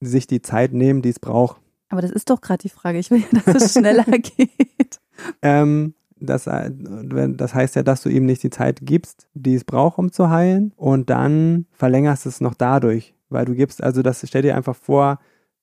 sich 0.00 0.26
die 0.26 0.42
Zeit 0.42 0.72
nehmen, 0.72 1.02
die 1.02 1.10
es 1.10 1.18
braucht. 1.18 1.60
Aber 1.88 2.02
das 2.02 2.10
ist 2.10 2.30
doch 2.30 2.40
gerade 2.40 2.62
die 2.62 2.68
Frage. 2.68 2.98
Ich 2.98 3.10
will 3.10 3.20
ja, 3.20 3.40
dass 3.44 3.62
es 3.62 3.72
schneller 3.72 4.04
geht. 4.04 5.00
Ähm, 5.42 5.94
das, 6.18 6.46
äh, 6.46 6.70
das 6.70 7.54
heißt 7.54 7.76
ja, 7.76 7.82
dass 7.82 8.02
du 8.02 8.08
ihm 8.08 8.26
nicht 8.26 8.42
die 8.42 8.50
Zeit 8.50 8.80
gibst, 8.82 9.28
die 9.34 9.54
es 9.54 9.64
braucht, 9.64 9.98
um 9.98 10.12
zu 10.12 10.30
heilen. 10.30 10.72
Und 10.76 11.10
dann 11.10 11.66
verlängerst 11.72 12.26
es 12.26 12.40
noch 12.40 12.54
dadurch. 12.54 13.14
Weil 13.28 13.44
du 13.44 13.54
gibst, 13.54 13.82
also 13.82 14.02
das 14.02 14.24
stell 14.26 14.42
dir 14.42 14.56
einfach 14.56 14.76
vor, 14.76 15.18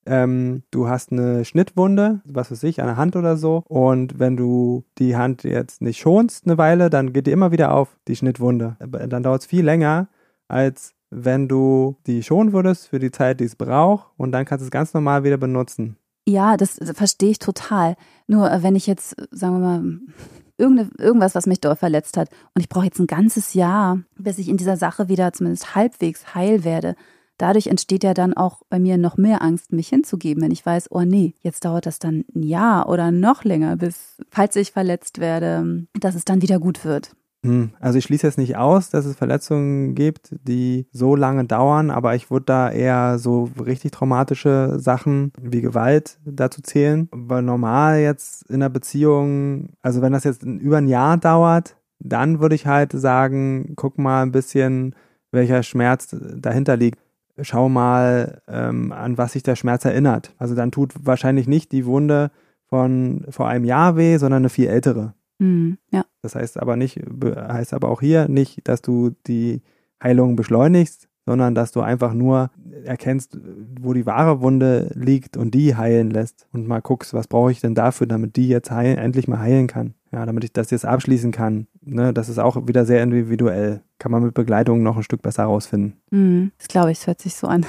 ähm, 0.06 0.62
du 0.70 0.88
hast 0.88 1.12
eine 1.12 1.44
Schnittwunde, 1.44 2.20
was 2.24 2.50
weiß 2.50 2.62
ich, 2.64 2.80
an 2.80 2.86
der 2.86 2.96
Hand 2.96 3.16
oder 3.16 3.36
so. 3.36 3.62
Und 3.66 4.18
wenn 4.18 4.36
du 4.36 4.84
die 4.98 5.16
Hand 5.16 5.44
jetzt 5.44 5.82
nicht 5.82 5.98
schonst 5.98 6.46
eine 6.46 6.58
Weile, 6.58 6.90
dann 6.90 7.12
geht 7.12 7.26
die 7.26 7.32
immer 7.32 7.52
wieder 7.52 7.74
auf, 7.74 7.96
die 8.08 8.16
Schnittwunde. 8.16 8.76
Dann 8.80 9.22
dauert 9.22 9.42
es 9.42 9.46
viel 9.46 9.64
länger, 9.64 10.08
als 10.48 10.94
wenn 11.10 11.48
du 11.48 11.96
die 12.06 12.22
schonen 12.22 12.52
würdest 12.52 12.88
für 12.88 12.98
die 12.98 13.10
Zeit, 13.10 13.40
die 13.40 13.44
es 13.44 13.56
braucht. 13.56 14.08
Und 14.16 14.32
dann 14.32 14.44
kannst 14.44 14.62
du 14.62 14.66
es 14.66 14.70
ganz 14.70 14.94
normal 14.94 15.24
wieder 15.24 15.38
benutzen. 15.38 15.96
Ja, 16.26 16.56
das 16.58 16.78
verstehe 16.94 17.30
ich 17.30 17.38
total. 17.38 17.96
Nur 18.26 18.50
äh, 18.50 18.62
wenn 18.62 18.76
ich 18.76 18.86
jetzt, 18.86 19.16
sagen 19.30 19.54
wir 19.54 19.60
mal, 19.60 19.98
irgende, 20.58 20.90
irgendwas, 20.98 21.34
was 21.34 21.46
mich 21.46 21.60
doll 21.60 21.76
verletzt 21.76 22.16
hat 22.16 22.28
und 22.54 22.60
ich 22.60 22.68
brauche 22.68 22.84
jetzt 22.84 22.98
ein 22.98 23.06
ganzes 23.06 23.54
Jahr, 23.54 24.00
bis 24.18 24.38
ich 24.38 24.48
in 24.48 24.58
dieser 24.58 24.76
Sache 24.76 25.08
wieder 25.08 25.32
zumindest 25.32 25.74
halbwegs 25.74 26.34
heil 26.34 26.64
werde. 26.64 26.96
Dadurch 27.38 27.68
entsteht 27.68 28.02
ja 28.02 28.14
dann 28.14 28.34
auch 28.34 28.62
bei 28.68 28.80
mir 28.80 28.98
noch 28.98 29.16
mehr 29.16 29.42
Angst, 29.42 29.72
mich 29.72 29.88
hinzugeben, 29.88 30.42
wenn 30.42 30.50
ich 30.50 30.66
weiß, 30.66 30.90
oh 30.90 31.02
nee, 31.02 31.34
jetzt 31.40 31.64
dauert 31.64 31.86
das 31.86 32.00
dann 32.00 32.24
ein 32.34 32.42
Jahr 32.42 32.88
oder 32.88 33.12
noch 33.12 33.44
länger, 33.44 33.76
bis, 33.76 34.20
falls 34.28 34.56
ich 34.56 34.72
verletzt 34.72 35.20
werde, 35.20 35.86
dass 35.98 36.16
es 36.16 36.24
dann 36.24 36.42
wieder 36.42 36.58
gut 36.58 36.84
wird. 36.84 37.12
Hm, 37.44 37.70
Also 37.80 37.98
ich 37.98 38.04
schließe 38.04 38.26
jetzt 38.26 38.38
nicht 38.38 38.56
aus, 38.56 38.90
dass 38.90 39.04
es 39.06 39.16
Verletzungen 39.16 39.94
gibt, 39.94 40.34
die 40.42 40.88
so 40.90 41.14
lange 41.14 41.44
dauern, 41.44 41.90
aber 41.90 42.16
ich 42.16 42.30
würde 42.30 42.46
da 42.46 42.70
eher 42.70 43.18
so 43.18 43.48
richtig 43.64 43.92
traumatische 43.92 44.76
Sachen 44.80 45.32
wie 45.40 45.60
Gewalt 45.60 46.18
dazu 46.24 46.62
zählen. 46.62 47.08
Weil 47.12 47.42
normal 47.42 48.00
jetzt 48.00 48.48
in 48.50 48.56
einer 48.56 48.70
Beziehung, 48.70 49.70
also 49.82 50.02
wenn 50.02 50.12
das 50.12 50.24
jetzt 50.24 50.42
über 50.42 50.78
ein 50.78 50.88
Jahr 50.88 51.16
dauert, 51.16 51.76
dann 52.00 52.40
würde 52.40 52.54
ich 52.56 52.66
halt 52.66 52.92
sagen, 52.92 53.74
guck 53.76 53.98
mal 53.98 54.22
ein 54.22 54.32
bisschen, 54.32 54.94
welcher 55.30 55.62
Schmerz 55.62 56.16
dahinter 56.36 56.76
liegt. 56.76 56.98
Schau 57.40 57.68
mal, 57.68 58.40
ähm, 58.48 58.90
an 58.90 59.16
was 59.16 59.32
sich 59.32 59.44
der 59.44 59.54
Schmerz 59.54 59.84
erinnert. 59.84 60.34
Also 60.38 60.56
dann 60.56 60.72
tut 60.72 60.94
wahrscheinlich 61.06 61.46
nicht 61.46 61.70
die 61.70 61.86
Wunde 61.86 62.32
von 62.68 63.24
vor 63.30 63.46
einem 63.48 63.64
Jahr 63.64 63.96
weh, 63.96 64.16
sondern 64.16 64.42
eine 64.42 64.48
viel 64.48 64.66
ältere. 64.68 65.14
Hm, 65.38 65.78
ja. 65.90 66.04
Das 66.22 66.34
heißt 66.34 66.58
aber 66.58 66.76
nicht, 66.76 67.00
heißt 67.24 67.74
aber 67.74 67.88
auch 67.88 68.00
hier 68.00 68.28
nicht, 68.28 68.66
dass 68.66 68.82
du 68.82 69.10
die 69.26 69.62
Heilung 70.02 70.36
beschleunigst, 70.36 71.08
sondern 71.26 71.54
dass 71.54 71.72
du 71.72 71.82
einfach 71.82 72.14
nur 72.14 72.50
erkennst, 72.84 73.38
wo 73.80 73.92
die 73.92 74.06
wahre 74.06 74.40
Wunde 74.40 74.90
liegt 74.94 75.36
und 75.36 75.52
die 75.52 75.76
heilen 75.76 76.10
lässt 76.10 76.46
und 76.52 76.66
mal 76.66 76.80
guckst, 76.80 77.12
was 77.12 77.26
brauche 77.26 77.52
ich 77.52 77.60
denn 77.60 77.74
dafür, 77.74 78.06
damit 78.06 78.36
die 78.36 78.48
jetzt 78.48 78.70
heilen, 78.70 78.96
endlich 78.96 79.28
mal 79.28 79.38
heilen 79.38 79.66
kann. 79.66 79.94
Ja, 80.10 80.24
damit 80.24 80.44
ich 80.44 80.54
das 80.54 80.70
jetzt 80.70 80.86
abschließen 80.86 81.32
kann. 81.32 81.66
Ne, 81.82 82.14
das 82.14 82.30
ist 82.30 82.38
auch 82.38 82.66
wieder 82.66 82.86
sehr 82.86 83.02
individuell. 83.02 83.82
Kann 83.98 84.10
man 84.10 84.22
mit 84.22 84.32
Begleitung 84.32 84.82
noch 84.82 84.96
ein 84.96 85.02
Stück 85.02 85.20
besser 85.20 85.42
herausfinden. 85.42 85.98
Hm, 86.10 86.50
das 86.56 86.68
glaube 86.68 86.92
ich, 86.92 86.98
das 86.98 87.08
hört 87.08 87.20
sich 87.20 87.34
so 87.34 87.46
an. 87.46 87.66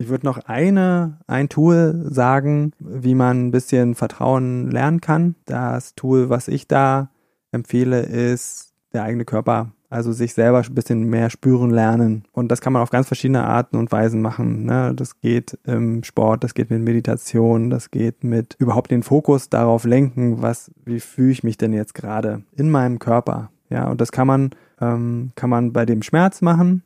Ich 0.00 0.08
würde 0.08 0.24
noch 0.24 0.38
eine, 0.46 1.18
ein 1.26 1.50
Tool 1.50 2.06
sagen, 2.08 2.72
wie 2.78 3.14
man 3.14 3.48
ein 3.48 3.50
bisschen 3.50 3.94
Vertrauen 3.94 4.70
lernen 4.70 5.02
kann. 5.02 5.34
Das 5.44 5.94
Tool, 5.94 6.30
was 6.30 6.48
ich 6.48 6.66
da 6.66 7.10
empfehle, 7.52 8.00
ist 8.00 8.72
der 8.94 9.02
eigene 9.02 9.26
Körper. 9.26 9.72
Also 9.90 10.12
sich 10.12 10.32
selber 10.32 10.62
ein 10.62 10.74
bisschen 10.74 11.02
mehr 11.10 11.28
spüren 11.28 11.68
lernen. 11.68 12.24
Und 12.32 12.50
das 12.50 12.62
kann 12.62 12.72
man 12.72 12.80
auf 12.80 12.88
ganz 12.88 13.08
verschiedene 13.08 13.44
Arten 13.44 13.76
und 13.76 13.92
Weisen 13.92 14.22
machen. 14.22 14.64
Ne? 14.64 14.94
Das 14.96 15.20
geht 15.20 15.58
im 15.64 16.02
Sport, 16.02 16.44
das 16.44 16.54
geht 16.54 16.70
mit 16.70 16.80
Meditation, 16.80 17.68
das 17.68 17.90
geht 17.90 18.24
mit 18.24 18.56
überhaupt 18.58 18.90
den 18.92 19.02
Fokus 19.02 19.50
darauf 19.50 19.84
lenken, 19.84 20.40
was, 20.40 20.70
wie 20.86 21.00
fühle 21.00 21.32
ich 21.32 21.44
mich 21.44 21.58
denn 21.58 21.74
jetzt 21.74 21.94
gerade 21.94 22.42
in 22.56 22.70
meinem 22.70 23.00
Körper. 23.00 23.50
Ja, 23.68 23.90
und 23.90 24.00
das 24.00 24.12
kann 24.12 24.26
man, 24.26 24.50
ähm, 24.80 25.32
kann 25.34 25.50
man 25.50 25.74
bei 25.74 25.84
dem 25.84 26.02
Schmerz 26.02 26.40
machen. 26.40 26.84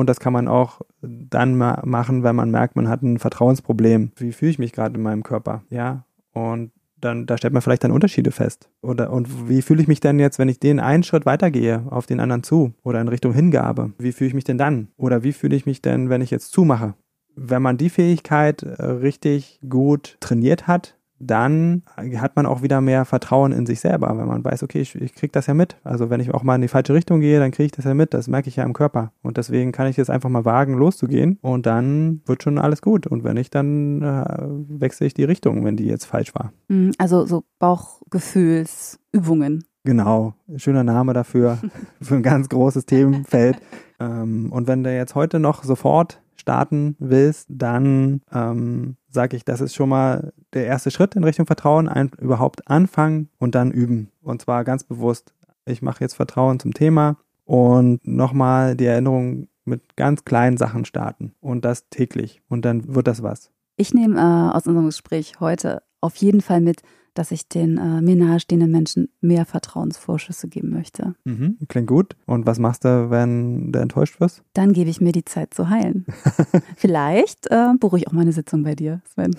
Und 0.00 0.06
das 0.06 0.18
kann 0.18 0.32
man 0.32 0.48
auch 0.48 0.80
dann 1.02 1.58
ma 1.58 1.82
machen, 1.84 2.22
wenn 2.22 2.34
man 2.34 2.50
merkt, 2.50 2.74
man 2.74 2.88
hat 2.88 3.02
ein 3.02 3.18
Vertrauensproblem. 3.18 4.12
Wie 4.16 4.32
fühle 4.32 4.50
ich 4.50 4.58
mich 4.58 4.72
gerade 4.72 4.94
in 4.94 5.02
meinem 5.02 5.22
Körper? 5.22 5.62
Ja. 5.68 6.06
Und 6.32 6.70
dann, 7.02 7.26
da 7.26 7.36
stellt 7.36 7.52
man 7.52 7.60
vielleicht 7.60 7.84
dann 7.84 7.90
Unterschiede 7.90 8.30
fest. 8.30 8.70
Oder, 8.80 9.12
und 9.12 9.50
wie 9.50 9.60
fühle 9.60 9.82
ich 9.82 9.88
mich 9.88 10.00
denn 10.00 10.18
jetzt, 10.18 10.38
wenn 10.38 10.48
ich 10.48 10.58
den 10.58 10.80
einen 10.80 11.02
Schritt 11.02 11.26
weitergehe, 11.26 11.84
auf 11.90 12.06
den 12.06 12.18
anderen 12.18 12.42
zu 12.42 12.72
oder 12.82 12.98
in 12.98 13.08
Richtung 13.08 13.34
Hingabe? 13.34 13.92
Wie 13.98 14.12
fühle 14.12 14.28
ich 14.28 14.34
mich 14.34 14.44
denn 14.44 14.56
dann? 14.56 14.88
Oder 14.96 15.22
wie 15.22 15.34
fühle 15.34 15.54
ich 15.54 15.66
mich 15.66 15.82
denn, 15.82 16.08
wenn 16.08 16.22
ich 16.22 16.30
jetzt 16.30 16.50
zumache? 16.50 16.94
Wenn 17.36 17.60
man 17.60 17.76
die 17.76 17.90
Fähigkeit 17.90 18.62
äh, 18.62 18.82
richtig 18.82 19.60
gut 19.68 20.16
trainiert 20.20 20.66
hat, 20.66 20.96
dann 21.20 21.82
hat 21.96 22.34
man 22.34 22.46
auch 22.46 22.62
wieder 22.62 22.80
mehr 22.80 23.04
Vertrauen 23.04 23.52
in 23.52 23.66
sich 23.66 23.80
selber, 23.80 24.08
wenn 24.16 24.26
man 24.26 24.42
weiß, 24.42 24.62
okay, 24.62 24.80
ich, 24.80 24.94
ich 24.94 25.14
kriege 25.14 25.32
das 25.32 25.46
ja 25.46 25.54
mit. 25.54 25.76
Also 25.84 26.08
wenn 26.08 26.20
ich 26.20 26.32
auch 26.32 26.42
mal 26.42 26.54
in 26.54 26.62
die 26.62 26.68
falsche 26.68 26.94
Richtung 26.94 27.20
gehe, 27.20 27.38
dann 27.38 27.50
kriege 27.50 27.66
ich 27.66 27.72
das 27.72 27.84
ja 27.84 27.92
mit. 27.92 28.14
Das 28.14 28.26
merke 28.26 28.48
ich 28.48 28.56
ja 28.56 28.64
im 28.64 28.72
Körper. 28.72 29.12
Und 29.22 29.36
deswegen 29.36 29.70
kann 29.70 29.86
ich 29.86 29.98
jetzt 29.98 30.10
einfach 30.10 30.30
mal 30.30 30.46
wagen, 30.46 30.74
loszugehen 30.74 31.38
und 31.42 31.66
dann 31.66 32.22
wird 32.24 32.42
schon 32.42 32.58
alles 32.58 32.80
gut. 32.80 33.06
Und 33.06 33.22
wenn 33.22 33.34
nicht, 33.34 33.54
dann 33.54 34.00
äh, 34.02 34.80
wechsle 34.80 35.06
ich 35.06 35.14
die 35.14 35.24
Richtung, 35.24 35.64
wenn 35.64 35.76
die 35.76 35.86
jetzt 35.86 36.06
falsch 36.06 36.34
war. 36.34 36.52
Hm, 36.68 36.92
Also 36.98 37.26
so 37.26 37.44
Bauchgefühlsübungen. 37.58 39.64
Genau, 39.84 40.34
schöner 40.56 40.84
Name 40.84 41.12
dafür, 41.12 41.58
für 42.00 42.14
ein 42.16 42.22
ganz 42.22 42.48
großes 42.48 42.86
Themenfeld. 42.86 43.58
Ähm, 43.98 44.50
und 44.52 44.68
wenn 44.68 44.84
du 44.84 44.94
jetzt 44.94 45.14
heute 45.14 45.40
noch 45.40 45.64
sofort 45.64 46.20
starten 46.40 46.96
willst, 46.98 47.46
dann 47.48 48.22
ähm, 48.32 48.96
sage 49.08 49.36
ich, 49.36 49.44
das 49.44 49.60
ist 49.60 49.74
schon 49.74 49.88
mal 49.88 50.32
der 50.52 50.66
erste 50.66 50.90
Schritt 50.90 51.14
in 51.14 51.24
Richtung 51.24 51.46
Vertrauen, 51.46 51.88
ein, 51.88 52.10
überhaupt 52.18 52.68
anfangen 52.68 53.28
und 53.38 53.54
dann 53.54 53.70
üben. 53.70 54.10
Und 54.22 54.42
zwar 54.42 54.64
ganz 54.64 54.84
bewusst, 54.84 55.32
ich 55.66 55.82
mache 55.82 56.02
jetzt 56.02 56.14
Vertrauen 56.14 56.58
zum 56.58 56.74
Thema 56.74 57.16
und 57.44 58.06
nochmal 58.06 58.76
die 58.76 58.86
Erinnerung 58.86 59.48
mit 59.64 59.96
ganz 59.96 60.24
kleinen 60.24 60.56
Sachen 60.56 60.84
starten 60.84 61.34
und 61.40 61.64
das 61.64 61.88
täglich 61.90 62.42
und 62.48 62.64
dann 62.64 62.94
wird 62.94 63.06
das 63.06 63.22
was. 63.22 63.50
Ich 63.76 63.94
nehme 63.94 64.18
äh, 64.18 64.56
aus 64.56 64.66
unserem 64.66 64.86
Gespräch 64.86 65.40
heute 65.40 65.82
auf 66.00 66.16
jeden 66.16 66.40
Fall 66.40 66.60
mit, 66.60 66.82
dass 67.20 67.32
ich 67.32 67.48
den 67.48 67.76
äh, 67.76 68.00
mir 68.00 68.16
nahestehenden 68.16 68.70
Menschen 68.70 69.10
mehr 69.20 69.44
Vertrauensvorschüsse 69.44 70.48
geben 70.48 70.70
möchte. 70.70 71.14
Mhm, 71.24 71.58
klingt 71.68 71.86
gut. 71.86 72.16
Und 72.24 72.46
was 72.46 72.58
machst 72.58 72.86
du, 72.86 73.10
wenn 73.10 73.72
du 73.72 73.78
enttäuscht 73.78 74.20
wirst? 74.20 74.42
Dann 74.54 74.72
gebe 74.72 74.88
ich 74.88 75.02
mir 75.02 75.12
die 75.12 75.26
Zeit 75.26 75.52
zu 75.52 75.68
heilen. 75.68 76.06
Vielleicht 76.76 77.50
äh, 77.50 77.74
buche 77.78 77.98
ich 77.98 78.08
auch 78.08 78.12
mal 78.12 78.22
eine 78.22 78.32
Sitzung 78.32 78.62
bei 78.62 78.74
dir, 78.74 79.02
Sven. 79.12 79.36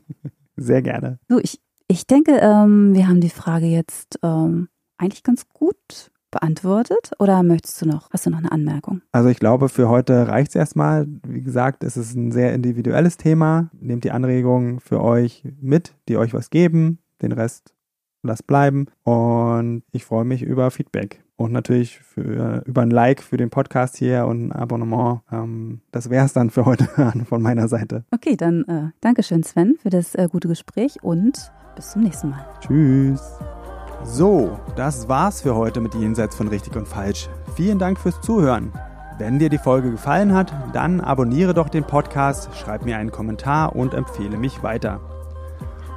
Sehr 0.56 0.80
gerne. 0.80 1.18
So, 1.28 1.40
ich, 1.40 1.60
ich 1.88 2.06
denke, 2.06 2.38
ähm, 2.40 2.94
wir 2.94 3.08
haben 3.08 3.20
die 3.20 3.30
Frage 3.30 3.66
jetzt 3.66 4.20
ähm, 4.22 4.68
eigentlich 4.96 5.24
ganz 5.24 5.48
gut 5.48 6.12
beantwortet. 6.30 7.10
Oder 7.18 7.42
möchtest 7.42 7.82
du 7.82 7.86
noch, 7.86 8.10
hast 8.12 8.26
du 8.26 8.30
noch 8.30 8.38
eine 8.38 8.52
Anmerkung? 8.52 9.02
Also 9.10 9.28
ich 9.28 9.40
glaube, 9.40 9.68
für 9.68 9.88
heute 9.88 10.28
reicht 10.28 10.50
es 10.50 10.54
erstmal. 10.54 11.08
Wie 11.26 11.42
gesagt, 11.42 11.82
es 11.82 11.96
ist 11.96 12.14
ein 12.14 12.30
sehr 12.30 12.54
individuelles 12.54 13.16
Thema. 13.16 13.70
Nehmt 13.72 14.04
die 14.04 14.12
Anregungen 14.12 14.78
für 14.78 15.00
euch 15.00 15.42
mit, 15.60 15.96
die 16.08 16.16
euch 16.16 16.32
was 16.32 16.50
geben. 16.50 17.00
Den 17.22 17.32
Rest 17.32 17.74
lasst 18.22 18.46
bleiben. 18.46 18.86
Und 19.02 19.82
ich 19.92 20.04
freue 20.04 20.24
mich 20.24 20.42
über 20.42 20.70
Feedback. 20.70 21.22
Und 21.36 21.52
natürlich 21.52 21.98
für, 21.98 22.62
über 22.64 22.82
ein 22.82 22.90
Like 22.90 23.20
für 23.20 23.36
den 23.36 23.50
Podcast 23.50 23.96
hier 23.96 24.26
und 24.26 24.46
ein 24.46 24.52
Abonnement. 24.52 25.22
Ähm, 25.32 25.80
das 25.90 26.08
wäre 26.08 26.24
es 26.24 26.32
dann 26.32 26.50
für 26.50 26.64
heute 26.64 26.86
von 27.28 27.42
meiner 27.42 27.68
Seite. 27.68 28.04
Okay, 28.12 28.36
dann 28.36 28.64
äh, 28.64 28.90
Dankeschön, 29.00 29.42
Sven, 29.42 29.76
für 29.80 29.90
das 29.90 30.14
äh, 30.14 30.28
gute 30.30 30.48
Gespräch 30.48 31.02
und 31.02 31.52
bis 31.74 31.90
zum 31.90 32.02
nächsten 32.02 32.30
Mal. 32.30 32.46
Tschüss. 32.60 33.20
So, 34.04 34.60
das 34.76 35.08
war's 35.08 35.40
für 35.40 35.56
heute 35.56 35.80
mit 35.80 35.94
Jenseits 35.94 36.36
von 36.36 36.48
richtig 36.48 36.76
und 36.76 36.86
falsch. 36.86 37.28
Vielen 37.56 37.78
Dank 37.78 37.98
fürs 37.98 38.20
Zuhören. 38.20 38.70
Wenn 39.18 39.38
dir 39.38 39.48
die 39.48 39.58
Folge 39.58 39.90
gefallen 39.90 40.34
hat, 40.34 40.52
dann 40.72 41.00
abonniere 41.00 41.54
doch 41.54 41.68
den 41.68 41.84
Podcast, 41.84 42.48
schreib 42.56 42.84
mir 42.84 42.98
einen 42.98 43.12
Kommentar 43.12 43.74
und 43.74 43.94
empfehle 43.94 44.36
mich 44.36 44.62
weiter. 44.62 45.00